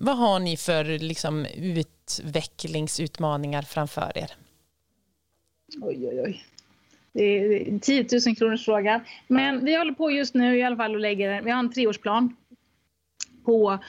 Vad 0.04 0.18
har 0.18 0.40
ni 0.40 0.58
för 0.58 1.00
liksom, 1.00 1.46
utvecklingsutmaningar 1.46 3.62
framför 3.62 4.12
er? 4.16 4.32
Oj, 5.82 6.08
oj, 6.08 6.22
oj. 6.22 6.46
Det 7.14 7.24
är 7.24 7.80
10 7.80 8.08
000 8.28 8.36
kronors 8.36 8.66
fråga. 8.66 9.04
Men 9.28 9.66
vi 9.66 9.76
håller 9.76 9.94
på 9.94 10.12
just 10.12 10.34
nu 10.34 10.58
i 10.58 10.64
alla 10.64 10.76
fall 10.76 10.96
och 10.96 11.00
lägger, 11.00 11.42
vi 11.42 11.52
har 11.52 11.60
en 11.60 11.74
treårsplan 11.74 12.36
på 13.46 13.80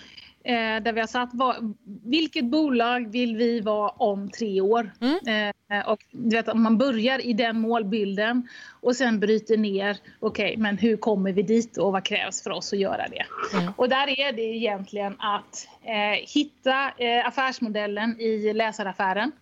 eh, 0.45 0.83
där 0.83 0.93
vi 0.93 1.01
har 1.01 1.07
satt 1.07 1.31
vad, 1.33 1.75
vilket 2.05 2.45
bolag 2.45 3.13
vill 3.13 3.37
vi 3.37 3.61
vara 3.61 3.89
om 3.89 4.31
tre 4.31 4.61
år? 4.61 4.93
Mm. 5.01 5.53
Eh, 5.71 5.89
och 5.89 6.05
du 6.11 6.37
vet, 6.37 6.49
om 6.49 6.63
man 6.63 6.79
börjar 6.79 7.27
i 7.27 7.33
den 7.33 7.61
målbilden 7.61 8.49
och 8.81 8.97
sen 8.97 9.21
bryter 9.21 9.57
ner, 9.57 9.97
okej, 10.21 10.45
okay, 10.45 10.57
men 10.57 10.79
hur 10.79 10.97
kommer 10.97 11.33
vi 11.33 11.43
dit 11.43 11.77
och 11.77 11.93
vad 11.93 12.05
krävs 12.05 12.43
för 12.43 12.51
oss 12.51 12.73
att 12.73 12.79
göra 12.79 13.09
det? 13.09 13.57
Mm. 13.59 13.73
Och 13.77 13.89
där 13.89 14.21
är 14.21 14.33
det 14.33 14.43
egentligen 14.43 15.17
att 15.19 15.69
eh, 15.83 16.35
hitta 16.35 16.91
eh, 16.99 17.27
affärsmodellen 17.27 18.21
i 18.21 18.53
läsaraffären 18.53 19.33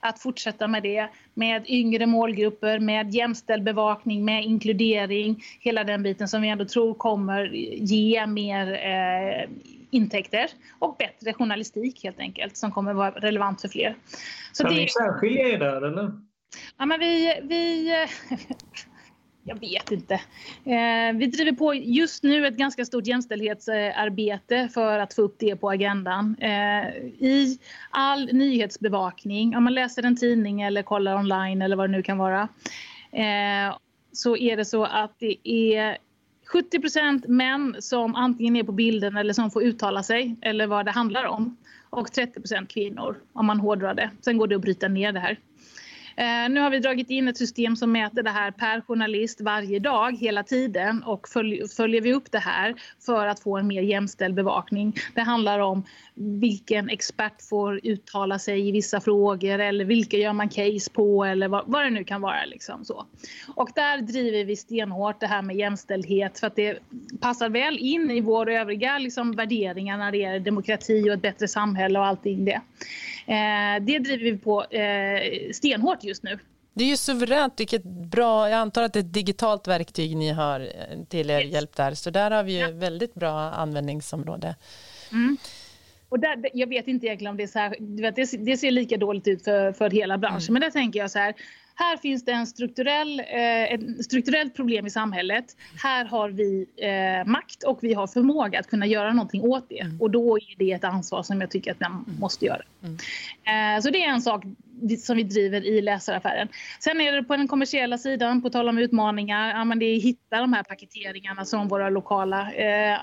att 0.00 0.20
fortsätta 0.20 0.68
med 0.68 0.82
det 0.82 1.08
med 1.34 1.64
yngre 1.68 2.06
målgrupper, 2.06 2.78
med 2.78 3.14
jämställd 3.14 3.62
bevakning, 3.62 4.24
med 4.24 4.44
inkludering, 4.44 5.42
hela 5.60 5.84
den 5.84 6.02
biten 6.02 6.28
som 6.28 6.42
vi 6.42 6.48
ändå 6.48 6.64
tror 6.64 6.94
kommer 6.94 7.44
ge 7.76 8.26
mer 8.26 8.72
eh, 8.72 9.48
intäkter 9.90 10.50
och 10.78 10.96
bättre 10.98 11.32
journalistik 11.32 12.04
helt 12.04 12.18
enkelt 12.18 12.56
som 12.56 12.72
kommer 12.72 12.94
vara 12.94 13.10
relevant 13.10 13.60
för 13.60 13.68
fler. 13.68 13.96
Så 14.52 14.64
kan 14.64 14.74
det... 14.74 14.80
ni 14.80 14.88
särskilja 14.88 15.48
er 15.48 15.58
där 15.58 15.82
eller? 15.82 16.12
Ja, 16.78 16.86
men 16.86 17.00
vi, 17.00 17.40
vi 17.42 17.90
jag 19.44 19.60
vet 19.60 19.90
inte. 19.90 20.14
Eh, 20.64 21.12
vi 21.14 21.26
driver 21.26 21.52
på 21.52 21.74
just 21.74 22.22
nu 22.22 22.46
ett 22.46 22.56
ganska 22.56 22.84
stort 22.84 23.06
jämställdhetsarbete 23.06 24.68
för 24.74 24.98
att 24.98 25.14
få 25.14 25.22
upp 25.22 25.36
det 25.38 25.56
på 25.56 25.70
agendan. 25.70 26.36
Eh, 26.40 26.88
I 27.18 27.58
all 27.90 28.32
nyhetsbevakning, 28.32 29.56
om 29.56 29.64
man 29.64 29.74
läser 29.74 30.02
en 30.02 30.16
tidning 30.16 30.62
eller 30.62 30.82
kollar 30.82 31.16
online 31.16 31.62
eller 31.62 31.76
vad 31.76 31.88
det 31.88 31.96
nu 31.96 32.02
kan 32.02 32.18
vara, 32.18 32.48
eh, 33.12 33.76
så 34.12 34.36
är 34.36 34.56
det 34.56 34.64
så 34.64 34.84
att 34.84 35.14
det 35.18 35.48
är 35.48 35.98
70% 36.52 37.28
män 37.28 37.76
som 37.78 38.14
antingen 38.14 38.56
är 38.56 38.62
på 38.62 38.72
bilden 38.72 39.16
eller 39.16 39.32
som 39.32 39.50
får 39.50 39.62
uttala 39.62 40.02
sig 40.02 40.36
eller 40.42 40.66
vad 40.66 40.84
det 40.84 40.90
handlar 40.90 41.24
om. 41.24 41.56
Och 41.90 42.08
30% 42.08 42.66
kvinnor 42.66 43.16
om 43.32 43.46
man 43.46 43.60
hårdrar 43.60 43.94
det. 43.94 44.10
Sen 44.20 44.38
går 44.38 44.46
det 44.46 44.54
att 44.54 44.62
bryta 44.62 44.88
ner 44.88 45.12
det 45.12 45.20
här. 45.20 45.38
Eh, 46.20 46.48
nu 46.50 46.60
har 46.60 46.70
vi 46.70 46.78
dragit 46.78 47.10
in 47.10 47.28
ett 47.28 47.38
system 47.38 47.76
som 47.76 47.92
mäter 47.92 48.22
det 48.22 48.30
här 48.30 48.50
per 48.50 48.80
journalist 48.80 49.40
varje 49.40 49.78
dag 49.78 50.16
hela 50.16 50.42
tiden 50.42 51.02
och 51.02 51.28
följer 51.76 52.00
vi 52.00 52.12
upp 52.12 52.32
det 52.32 52.38
här 52.38 52.74
för 53.06 53.26
att 53.26 53.40
få 53.40 53.58
en 53.58 53.66
mer 53.66 53.82
jämställd 53.82 54.34
bevakning. 54.34 54.96
Det 55.14 55.20
handlar 55.20 55.58
om 55.58 55.84
vilken 56.14 56.88
expert 56.88 57.42
får 57.48 57.80
uttala 57.82 58.38
sig 58.38 58.68
i 58.68 58.72
vissa 58.72 59.00
frågor 59.00 59.58
eller 59.58 59.84
vilka 59.84 60.16
gör 60.16 60.32
man 60.32 60.48
case 60.48 60.90
på 60.92 61.24
eller 61.24 61.48
vad, 61.48 61.64
vad 61.66 61.84
det 61.84 61.90
nu 61.90 62.04
kan 62.04 62.20
vara. 62.20 62.44
Liksom 62.44 62.84
så. 62.84 63.06
Och 63.54 63.70
där 63.74 63.98
driver 63.98 64.44
vi 64.44 64.56
stenhårt 64.56 65.20
det 65.20 65.26
här 65.26 65.42
med 65.42 65.56
jämställdhet 65.56 66.40
för 66.40 66.46
att 66.46 66.56
det 66.56 66.78
passar 67.20 67.48
väl 67.48 67.78
in 67.78 68.10
i 68.10 68.20
våra 68.20 68.60
övriga 68.60 68.98
liksom, 68.98 69.32
värderingar 69.32 69.98
när 69.98 70.12
det 70.12 70.18
gäller 70.18 70.40
demokrati 70.40 71.10
och 71.10 71.14
ett 71.14 71.22
bättre 71.22 71.48
samhälle 71.48 71.98
och 71.98 72.06
allting 72.06 72.44
det. 72.44 72.60
Eh, 73.30 73.82
det 73.82 73.98
driver 73.98 74.24
vi 74.24 74.38
på 74.38 74.64
eh, 74.64 75.52
stenhårt 75.52 76.04
just 76.04 76.22
nu. 76.22 76.38
Det 76.74 76.84
är 76.84 76.88
ju 76.88 76.96
suveränt, 76.96 77.60
vilket 77.60 77.84
bra, 77.84 78.50
jag 78.50 78.58
antar 78.58 78.82
att 78.82 78.92
det 78.92 78.98
är 78.98 79.04
ett 79.04 79.12
digitalt 79.12 79.68
verktyg 79.68 80.16
ni 80.16 80.30
har 80.30 80.60
eh, 80.60 81.04
till 81.08 81.30
er 81.30 81.40
hjälp 81.40 81.76
där, 81.76 81.94
så 81.94 82.10
där 82.10 82.30
har 82.30 82.42
vi 82.42 82.52
ju 82.52 82.58
ja. 82.58 82.70
väldigt 82.70 83.14
bra 83.14 83.32
användningsområde. 83.40 84.56
Mm. 85.12 85.36
Och 86.08 86.20
där, 86.20 86.50
jag 86.52 86.68
vet 86.68 86.88
inte 86.88 87.06
egentligen 87.06 87.30
om 87.30 87.36
det 87.36 87.42
är 87.42 87.46
så 87.46 87.58
här, 87.58 87.76
det, 87.80 88.44
det 88.44 88.56
ser 88.56 88.70
lika 88.70 88.96
dåligt 88.96 89.28
ut 89.28 89.44
för, 89.44 89.72
för 89.72 89.90
hela 89.90 90.18
branschen, 90.18 90.48
mm. 90.48 90.52
men 90.52 90.60
där 90.60 90.70
tänker 90.70 91.00
jag 91.00 91.10
så 91.10 91.18
här, 91.18 91.34
här 91.80 91.96
finns 91.96 92.24
det 92.24 92.32
en 92.32 92.46
strukturell, 92.46 93.20
eh, 93.20 93.62
ett 93.62 94.04
strukturellt 94.04 94.54
problem 94.54 94.86
i 94.86 94.90
samhället. 94.90 95.56
Här 95.82 96.04
har 96.04 96.30
vi 96.30 96.66
eh, 96.76 97.30
makt 97.30 97.62
och 97.62 97.78
vi 97.82 97.94
har 97.94 98.06
förmåga 98.06 98.60
att 98.60 98.66
kunna 98.66 98.86
göra 98.86 99.12
någonting 99.12 99.42
åt 99.42 99.68
det. 99.68 99.80
Mm. 99.80 100.00
Och 100.00 100.10
då 100.10 100.36
är 100.36 100.54
det 100.58 100.72
ett 100.72 100.84
ansvar 100.84 101.22
som 101.22 101.40
jag 101.40 101.50
tycker 101.50 101.70
att 101.70 101.80
man 101.80 102.04
måste 102.20 102.44
göra. 102.44 102.62
Mm. 102.82 103.76
Eh, 103.76 103.82
så 103.82 103.90
det 103.90 104.04
är 104.04 104.08
en 104.08 104.22
sak 104.22 104.44
som 104.98 105.16
vi 105.16 105.22
driver 105.22 105.66
i 105.66 105.80
läsaraffären. 105.80 106.48
Sen 106.80 107.00
är 107.00 107.12
det 107.12 107.22
på 107.22 107.36
den 107.36 107.48
kommersiella 107.48 107.98
sidan, 107.98 108.42
på 108.42 108.50
tal 108.50 108.68
om 108.68 108.78
utmaningar, 108.78 109.50
ja, 109.50 109.64
men 109.64 109.78
det 109.78 109.84
är 109.84 109.96
att 109.96 110.02
hitta 110.02 110.40
de 110.40 110.52
här 110.52 110.62
paketeringarna 110.62 111.44
som 111.44 111.68
våra 111.68 111.90
lokala 111.90 112.52
eh, 112.52 112.98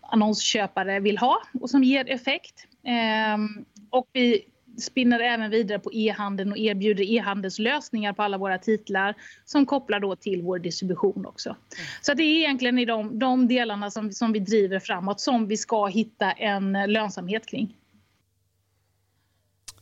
annonsköpare 0.00 1.00
vill 1.00 1.18
ha 1.18 1.42
och 1.60 1.70
som 1.70 1.84
ger 1.84 2.10
effekt. 2.10 2.66
Eh, 2.84 3.38
och 3.90 4.08
vi 4.12 4.44
spinner 4.78 5.20
även 5.20 5.50
vidare 5.50 5.78
på 5.78 5.92
e-handeln 5.92 6.52
och 6.52 6.58
erbjuder 6.58 7.04
e-handelslösningar 7.04 8.12
på 8.12 8.22
alla 8.22 8.38
våra 8.38 8.58
titlar 8.58 9.14
som 9.44 9.66
kopplar 9.66 10.00
då 10.00 10.16
till 10.16 10.42
vår 10.42 10.58
distribution 10.58 11.26
också. 11.26 11.48
Mm. 11.48 11.60
Så 12.02 12.14
det 12.14 12.22
är 12.22 12.36
egentligen 12.36 12.78
i 12.78 12.84
de, 12.84 13.18
de 13.18 13.48
delarna 13.48 13.90
som, 13.90 14.12
som 14.12 14.32
vi 14.32 14.38
driver 14.38 14.80
framåt 14.80 15.20
som 15.20 15.48
vi 15.48 15.56
ska 15.56 15.86
hitta 15.86 16.32
en 16.32 16.72
lönsamhet 16.72 17.46
kring. 17.46 17.76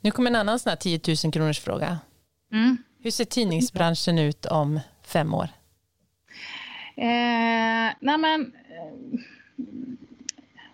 Nu 0.01 0.11
kommer 0.11 0.31
en 0.31 0.37
annan 0.37 0.59
sån 0.59 0.71
här 0.71 0.77
10 0.77 1.01
000 1.25 1.33
kronors 1.33 1.61
fråga. 1.61 1.99
Mm. 2.53 2.77
Hur 3.03 3.11
ser 3.11 3.25
tidningsbranschen 3.25 4.19
ut 4.19 4.47
om 4.47 4.81
fem 5.03 5.35
år? 5.35 5.49
Eh, 6.97 7.95
nej 8.01 8.19
men, 8.19 8.53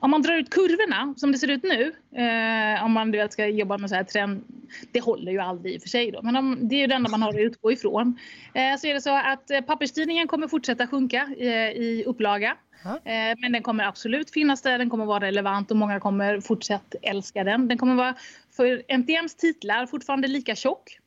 om 0.01 0.11
man 0.11 0.23
drar 0.23 0.35
ut 0.35 0.51
kurvorna 0.51 1.15
som 1.17 1.33
det 1.33 1.39
ser 1.39 1.51
ut 1.51 1.63
nu, 1.63 1.95
eh, 2.23 2.85
om 2.85 2.93
man 2.93 3.11
vet, 3.11 3.33
ska 3.33 3.47
jobba 3.47 3.79
med 3.79 3.91
så 3.91 3.97
här 3.97 4.05
trend, 4.05 4.45
det 4.93 5.01
håller 5.01 5.33
ju 5.33 5.39
aldrig 5.39 5.75
i 5.75 5.79
och 5.79 5.83
för 5.83 5.89
sig 5.89 6.11
då, 6.11 6.23
men 6.23 6.37
om, 6.37 6.69
det 6.69 6.75
är 6.75 6.81
ju 6.81 6.87
det 6.87 6.95
enda 6.95 7.11
man 7.11 7.23
har 7.23 7.29
att 7.29 7.41
utgå 7.41 7.73
ifrån. 7.73 8.19
Eh, 8.55 8.77
så 8.79 8.87
är 8.87 8.95
det 8.95 9.01
så 9.01 9.17
att 9.17 9.51
eh, 9.51 9.61
papperstidningen 9.61 10.29
kommer 10.29 10.49
fortsätta 10.49 10.87
sjunka 10.87 11.29
i, 11.37 11.49
i 11.49 12.05
upplaga. 12.07 12.57
Mm. 12.85 13.37
Men 13.41 13.53
den 13.53 13.63
kommer 13.63 13.85
absolut 13.85 14.31
finnas 14.31 14.63
där, 14.63 14.79
den 14.79 14.91
kommer 14.91 15.05
vara 15.05 15.27
relevant 15.27 15.71
och 15.71 15.77
många 15.77 16.01
kommer 16.01 16.41
fortsatt 16.41 16.95
älska 17.03 17.45
den. 17.45 17.69
Den 17.69 17.79
kommer 17.79 17.95
vara 17.95 18.15
för 18.57 18.83
NTMs 18.99 19.35
titlar 19.35 19.87
fortfarande 19.87 20.29
lika 20.29 20.55
tjock. 20.55 21.00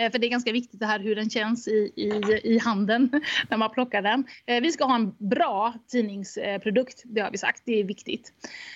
Eh, 0.00 0.10
för 0.10 0.18
det 0.18 0.26
är 0.26 0.30
ganska 0.30 0.52
viktigt 0.52 0.80
det 0.80 0.86
här 0.86 1.00
hur 1.00 1.16
den 1.16 1.30
känns 1.30 1.68
i, 1.68 1.92
i, 1.96 2.40
i 2.44 2.58
handen 2.58 3.10
när 3.50 3.56
man 3.56 3.70
plockar 3.70 4.02
den. 4.02 4.24
Eh, 4.46 4.60
vi 4.60 4.72
ska 4.72 4.84
ha 4.84 4.94
en 4.94 5.14
bra 5.18 5.74
tidningsprodukt, 5.88 7.04
eh, 7.04 7.10
det 7.10 7.20
har 7.20 7.30
vi 7.30 7.38
sagt. 7.38 7.62
Det 7.64 7.80
är 7.80 7.84
viktigt. 7.84 8.32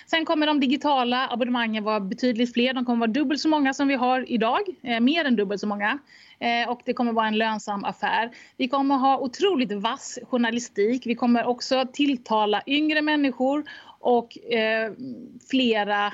Sen 0.07 0.25
kommer 0.25 0.47
de 0.47 0.61
digitala 0.61 1.29
abonnemangen 1.31 1.85
vara 1.85 2.01
betydligt 2.01 2.53
fler. 2.53 2.75
De 2.75 2.85
kommer 2.85 3.01
vara 3.01 3.11
dubbelt 3.11 3.41
så 3.41 3.49
många 3.49 3.75
som 3.75 3.89
vi 3.89 3.95
har 3.95 4.31
idag. 4.31 4.61
Mer 5.01 5.25
än 5.25 5.37
dubbelt 5.37 5.61
så 5.61 5.67
många. 5.67 5.99
Och 6.69 6.81
det 6.85 6.93
kommer 6.93 7.13
vara 7.13 7.29
en 7.29 7.39
lönsam 7.39 7.85
affär. 7.85 8.31
Vi 8.57 8.69
kommer 8.69 8.97
ha 8.97 9.19
otroligt 9.19 9.73
vass 9.73 10.19
journalistik. 10.23 11.07
Vi 11.07 11.15
kommer 11.15 11.45
också 11.45 11.85
tilltala 11.93 12.63
yngre 12.67 13.03
människor 13.03 13.65
och 14.01 14.39
flera 15.51 16.13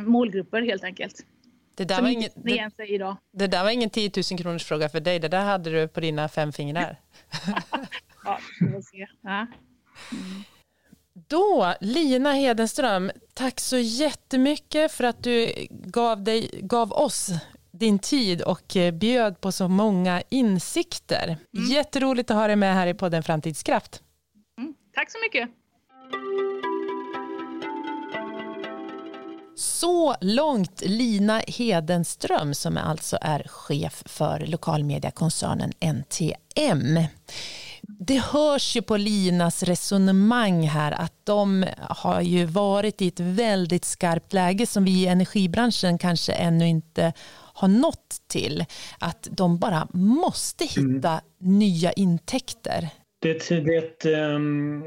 målgrupper 0.00 0.62
helt 0.62 0.84
enkelt. 0.84 1.24
Det 1.74 1.84
där, 1.84 2.02
var 2.02 2.08
ingen, 2.08 2.30
det, 2.34 2.70
det 3.32 3.46
där 3.46 3.64
var 3.64 3.70
ingen 3.70 3.90
10 3.90 4.10
000 4.30 4.38
kronors 4.38 4.64
fråga 4.64 4.88
för 4.88 5.00
dig, 5.00 5.18
det 5.18 5.28
där 5.28 5.44
hade 5.44 5.70
du 5.70 5.88
på 5.88 6.00
dina 6.00 6.28
fem 6.28 6.52
fingrar. 6.52 7.00
ja, 8.24 8.38
vi 8.60 8.72
får 8.72 8.82
se. 8.82 9.06
Ja. 9.22 9.46
Mm. 10.12 10.44
Då, 11.28 11.74
Lina 11.80 12.32
Hedenström, 12.32 13.10
tack 13.34 13.60
så 13.60 13.76
jättemycket 13.76 14.92
för 14.92 15.04
att 15.04 15.22
du 15.22 15.52
gav, 15.70 16.22
dig, 16.22 16.50
gav 16.62 16.92
oss 16.92 17.30
din 17.70 17.98
tid 17.98 18.42
och 18.42 18.76
eh, 18.76 18.94
bjöd 18.94 19.40
på 19.40 19.52
så 19.52 19.68
många 19.68 20.22
insikter. 20.28 21.36
Mm. 21.56 21.70
Jätteroligt 21.70 22.30
att 22.30 22.36
ha 22.36 22.46
dig 22.46 22.56
med 22.56 22.74
här 22.74 22.86
i 22.86 22.94
podden 22.94 23.22
Framtidskraft. 23.22 24.02
Mm. 24.58 24.74
Tack 24.94 25.10
så 25.10 25.18
mycket. 25.22 25.50
Så 29.56 30.16
långt 30.20 30.82
Lina 30.84 31.38
Hedenström 31.46 32.54
som 32.54 32.76
alltså 32.76 33.18
är 33.20 33.42
chef 33.48 34.02
för 34.06 34.46
lokalmediakoncernen 34.46 35.72
NTM. 35.80 36.98
Det 37.82 38.18
hörs 38.18 38.76
ju 38.76 38.82
på 38.82 38.96
Linas 38.96 39.62
resonemang 39.62 40.62
här 40.68 40.92
att 40.92 41.12
de 41.24 41.66
har 41.80 42.20
ju 42.20 42.44
varit 42.44 43.02
i 43.02 43.08
ett 43.08 43.20
väldigt 43.20 43.84
skarpt 43.84 44.32
läge 44.32 44.66
som 44.66 44.84
vi 44.84 44.90
i 44.90 45.06
energibranschen 45.06 45.98
kanske 45.98 46.32
ännu 46.32 46.68
inte 46.68 47.12
har 47.54 47.68
nått 47.68 48.16
till. 48.28 48.64
Att 48.98 49.28
de 49.30 49.58
bara 49.58 49.88
måste 49.92 50.64
hitta 50.64 51.10
mm. 51.10 51.22
nya 51.38 51.92
intäkter. 51.92 52.88
Det, 53.22 53.48
det 53.48 53.76
är 53.76 53.78
ett 53.78 54.06
um, 54.34 54.84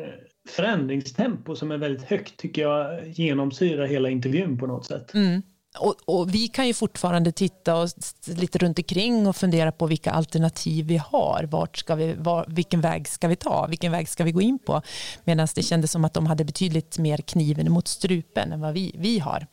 förändringstempo 0.49 1.55
som 1.55 1.71
är 1.71 1.77
väldigt 1.77 2.03
högt 2.03 2.37
tycker 2.37 2.61
jag 2.61 3.07
genomsyrar 3.07 3.85
hela 3.85 4.09
intervjun 4.09 4.57
på 4.57 4.67
något 4.67 4.85
sätt. 4.85 5.13
Mm. 5.13 5.41
Och, 5.79 5.95
och, 6.05 6.35
vi 6.35 6.47
kan 6.47 6.67
ju 6.67 6.73
fortfarande 6.73 7.31
titta 7.31 7.75
oss 7.75 7.95
lite 8.25 8.57
runt 8.57 8.79
omkring 8.79 9.27
och 9.27 9.35
fundera 9.35 9.71
på 9.71 9.87
vilka 9.87 10.11
alternativ 10.11 10.85
vi 10.85 10.97
har. 10.97 11.47
Vart 11.51 11.77
ska 11.77 11.95
vi, 11.95 12.13
var, 12.13 12.45
vilken 12.47 12.81
väg 12.81 13.07
ska 13.07 13.27
vi 13.27 13.35
ta? 13.35 13.67
Vilken 13.67 13.91
väg 13.91 14.09
ska 14.09 14.23
vi 14.23 14.31
gå 14.31 14.41
in 14.41 14.59
på? 14.59 14.81
Medan 15.23 15.47
det 15.55 15.63
kändes 15.63 15.91
som 15.91 16.05
att 16.05 16.13
de 16.13 16.25
hade 16.25 16.45
betydligt 16.45 16.97
mer 16.97 17.17
kniven 17.17 17.71
mot 17.71 17.87
strupen 17.87 18.51
än 18.51 18.61
vad 18.61 18.73
vi, 18.73 18.95
vi 18.97 19.19
har. 19.19 19.47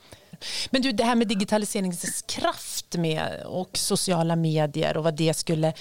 Men 0.71 0.83
du, 0.83 0.93
det 0.93 1.05
här 1.05 1.15
med 1.15 1.29
digitaliseringskraft 1.29 2.97
med, 2.97 3.43
och 3.47 3.71
sociala 3.77 4.37
medier 4.37 4.97
och 4.97 5.05
vad 5.05 5.17
det 5.17 5.35
skulle 5.35 5.73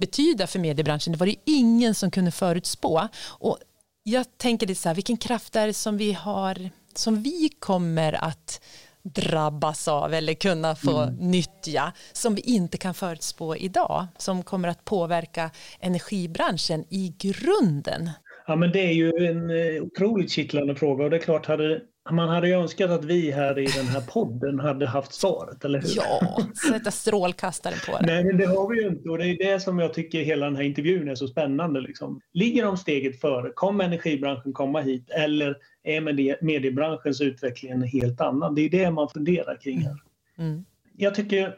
betyda 0.00 0.46
för 0.46 0.58
mediebranschen, 0.58 1.12
det 1.12 1.18
var 1.18 1.26
det 1.26 1.36
ingen 1.44 1.94
som 1.94 2.10
kunde 2.10 2.30
förutspå. 2.30 3.08
Och 3.24 3.58
jag 4.02 4.38
tänker 4.38 4.66
lite 4.66 4.80
så 4.80 4.88
här, 4.88 4.94
vilken 4.94 5.16
kraft 5.16 5.56
är 5.56 5.66
det 5.66 5.72
som 5.72 5.96
vi 5.96 6.12
har, 6.12 6.70
som 6.94 7.22
vi 7.22 7.50
kommer 7.58 8.24
att 8.24 8.60
drabbas 9.02 9.88
av 9.88 10.14
eller 10.14 10.34
kunna 10.34 10.74
få 10.74 10.98
mm. 10.98 11.14
nyttja 11.14 11.92
som 12.12 12.34
vi 12.34 12.42
inte 12.42 12.78
kan 12.78 12.94
förutspå 12.94 13.56
idag 13.56 14.06
som 14.18 14.42
kommer 14.42 14.68
att 14.68 14.84
påverka 14.84 15.50
energibranschen 15.80 16.84
i 16.90 17.14
grunden? 17.18 18.10
Ja 18.46 18.56
men 18.56 18.72
det 18.72 18.80
är 18.80 18.92
ju 18.92 19.26
en 19.26 19.50
eh, 19.50 19.82
otroligt 19.82 20.30
kittlande 20.30 20.74
fråga 20.74 21.04
och 21.04 21.10
det 21.10 21.16
är 21.16 21.20
klart 21.20 21.46
hade 21.46 21.80
man 22.10 22.28
hade 22.28 22.48
ju 22.48 22.54
önskat 22.54 22.90
att 22.90 23.04
vi 23.04 23.30
här 23.30 23.58
i 23.58 23.66
den 23.66 23.86
här 23.86 24.00
podden 24.00 24.60
hade 24.60 24.86
haft 24.86 25.14
svaret, 25.14 25.64
eller 25.64 25.80
hur? 25.80 25.88
Ja, 25.96 26.38
sätta 26.70 26.90
strålkastaren 26.90 27.78
på 27.86 27.98
det. 27.98 28.06
Nej, 28.06 28.24
men 28.24 28.36
det 28.36 28.46
har 28.46 28.68
vi 28.70 28.82
ju 28.82 28.88
inte 28.88 29.08
och 29.08 29.18
det 29.18 29.26
är 29.26 29.38
det 29.38 29.60
som 29.60 29.78
jag 29.78 29.94
tycker 29.94 30.22
hela 30.22 30.46
den 30.46 30.56
här 30.56 30.62
intervjun 30.62 31.08
är 31.08 31.14
så 31.14 31.28
spännande. 31.28 31.80
Liksom. 31.80 32.20
Ligger 32.32 32.64
de 32.64 32.76
steget 32.76 33.20
före? 33.20 33.50
Kommer 33.50 33.84
energibranschen 33.84 34.52
komma 34.52 34.80
hit 34.80 35.10
eller 35.10 35.56
är 35.82 36.00
mediebranschens 36.44 37.20
utveckling 37.20 37.72
en 37.72 37.82
helt 37.82 38.20
annan? 38.20 38.54
Det 38.54 38.62
är 38.62 38.70
det 38.70 38.90
man 38.90 39.08
funderar 39.08 39.58
kring 39.60 39.80
här. 39.80 39.96
Mm. 40.38 40.64
Jag 40.96 41.14
tycker 41.14 41.56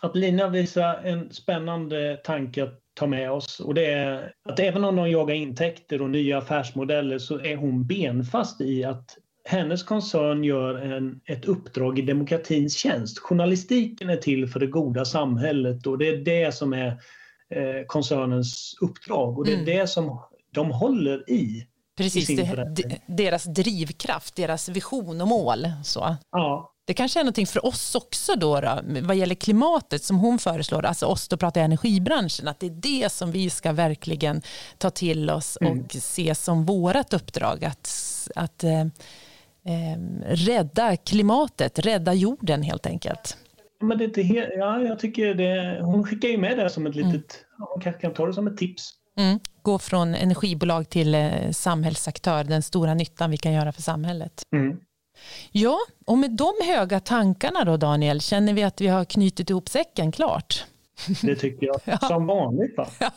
att 0.00 0.16
Lina 0.16 0.48
visar 0.48 0.94
en 1.04 1.32
spännande 1.32 2.16
tanke 2.24 2.64
att 2.64 2.80
ta 2.94 3.06
med 3.06 3.30
oss 3.30 3.60
och 3.60 3.74
det 3.74 3.86
är 3.86 4.32
att 4.48 4.58
även 4.58 4.84
om 4.84 4.96
de 4.96 5.10
jagar 5.10 5.34
intäkter 5.34 6.02
och 6.02 6.10
nya 6.10 6.38
affärsmodeller 6.38 7.18
så 7.18 7.38
är 7.38 7.56
hon 7.56 7.86
benfast 7.86 8.60
i 8.60 8.84
att 8.84 9.18
hennes 9.46 9.82
koncern 9.82 10.44
gör 10.44 10.74
en, 10.74 11.20
ett 11.24 11.44
uppdrag 11.44 11.98
i 11.98 12.02
demokratins 12.02 12.76
tjänst. 12.76 13.18
Journalistiken 13.18 14.10
är 14.10 14.16
till 14.16 14.46
för 14.46 14.60
det 14.60 14.66
goda 14.66 15.04
samhället 15.04 15.86
och 15.86 15.98
det 15.98 16.08
är 16.08 16.16
det 16.16 16.54
som 16.54 16.72
är 16.72 16.88
eh, 17.50 17.86
koncernens 17.86 18.76
uppdrag 18.80 19.38
och 19.38 19.44
det 19.44 19.50
är 19.50 19.58
mm. 19.58 19.66
det 19.66 19.86
som 19.86 20.20
de 20.50 20.70
håller 20.70 21.30
i. 21.30 21.66
Precis, 21.96 22.30
i 22.30 22.36
det, 22.36 23.00
deras 23.06 23.44
drivkraft, 23.44 24.36
deras 24.36 24.68
vision 24.68 25.20
och 25.20 25.28
mål. 25.28 25.70
Så. 25.84 26.16
Ja. 26.30 26.72
Det 26.84 26.94
kanske 26.94 27.20
är 27.20 27.24
någonting 27.24 27.46
för 27.46 27.66
oss 27.66 27.94
också 27.94 28.36
då, 28.36 28.60
då 28.60 28.80
vad 29.02 29.16
gäller 29.16 29.34
klimatet 29.34 30.04
som 30.04 30.18
hon 30.18 30.38
föreslår, 30.38 30.84
alltså 30.84 31.06
oss 31.06 31.28
då 31.28 31.36
pratar 31.36 31.60
energibranschen, 31.60 32.48
att 32.48 32.60
det 32.60 32.66
är 32.66 32.70
det 32.70 33.12
som 33.12 33.30
vi 33.30 33.50
ska 33.50 33.72
verkligen 33.72 34.42
ta 34.78 34.90
till 34.90 35.30
oss 35.30 35.56
och 35.56 35.66
mm. 35.66 35.88
se 35.88 36.34
som 36.34 36.64
vårt 36.64 37.12
uppdrag 37.12 37.64
att, 37.64 37.90
att 38.34 38.64
eh, 39.66 39.98
rädda 40.26 40.96
klimatet, 40.96 41.78
rädda 41.78 42.14
jorden 42.14 42.62
helt 42.62 42.86
enkelt. 42.86 43.36
Men 43.80 43.98
det 43.98 44.18
är 44.18 44.58
ja, 44.58 44.80
jag 44.80 44.98
tycker 44.98 45.34
det, 45.34 45.80
hon 45.82 46.04
skickar 46.04 46.28
ju 46.28 46.38
med 46.38 46.58
det 46.58 46.70
som 46.70 46.86
ett 46.86 46.94
litet, 46.94 47.12
mm. 47.12 47.68
man 47.74 47.80
kanske 47.82 48.00
kan 48.00 48.14
ta 48.14 48.26
det 48.26 48.34
som 48.34 48.46
ett 48.46 48.56
tips. 48.56 48.92
Mm. 49.18 49.38
Gå 49.62 49.78
från 49.78 50.14
energibolag 50.14 50.88
till 50.88 51.14
eh, 51.14 51.50
samhällsaktör, 51.50 52.44
den 52.44 52.62
stora 52.62 52.94
nyttan 52.94 53.30
vi 53.30 53.36
kan 53.36 53.52
göra 53.52 53.72
för 53.72 53.82
samhället. 53.82 54.42
Mm. 54.56 54.76
Ja, 55.52 55.78
och 56.06 56.18
med 56.18 56.30
de 56.30 56.52
höga 56.66 57.00
tankarna 57.00 57.64
då 57.64 57.76
Daniel, 57.76 58.20
känner 58.20 58.52
vi 58.52 58.62
att 58.62 58.80
vi 58.80 58.86
har 58.86 59.04
knutit 59.04 59.50
ihop 59.50 59.68
säcken 59.68 60.12
klart? 60.12 60.66
Det 61.22 61.36
tycker 61.36 61.66
jag, 61.66 62.00
som 62.08 62.26
vanligt. 62.26 62.76
Va? 62.76 62.86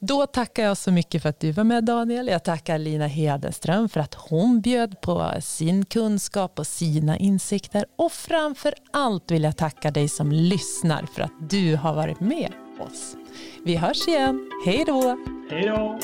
Då 0.00 0.26
tackar 0.26 0.62
jag 0.62 0.76
så 0.76 0.92
mycket 0.92 1.22
för 1.22 1.28
att 1.28 1.40
du 1.40 1.52
var 1.52 1.64
med 1.64 1.84
Daniel. 1.84 2.28
Jag 2.28 2.44
tackar 2.44 2.78
Lina 2.78 3.06
Hedenström 3.06 3.88
för 3.88 4.00
att 4.00 4.14
hon 4.14 4.60
bjöd 4.60 5.00
på 5.00 5.32
sin 5.40 5.84
kunskap 5.84 6.58
och 6.58 6.66
sina 6.66 7.18
insikter. 7.18 7.84
Och 7.96 8.12
framför 8.12 8.74
allt 8.92 9.30
vill 9.30 9.42
jag 9.42 9.56
tacka 9.56 9.90
dig 9.90 10.08
som 10.08 10.32
lyssnar 10.32 11.02
för 11.02 11.22
att 11.22 11.50
du 11.50 11.76
har 11.76 11.94
varit 11.94 12.20
med 12.20 12.52
oss. 12.80 13.16
Vi 13.64 13.76
hörs 13.76 14.08
igen. 14.08 14.50
Hej 14.66 14.84
då! 14.86 15.18
Hej 15.50 15.66
då! 15.66 15.98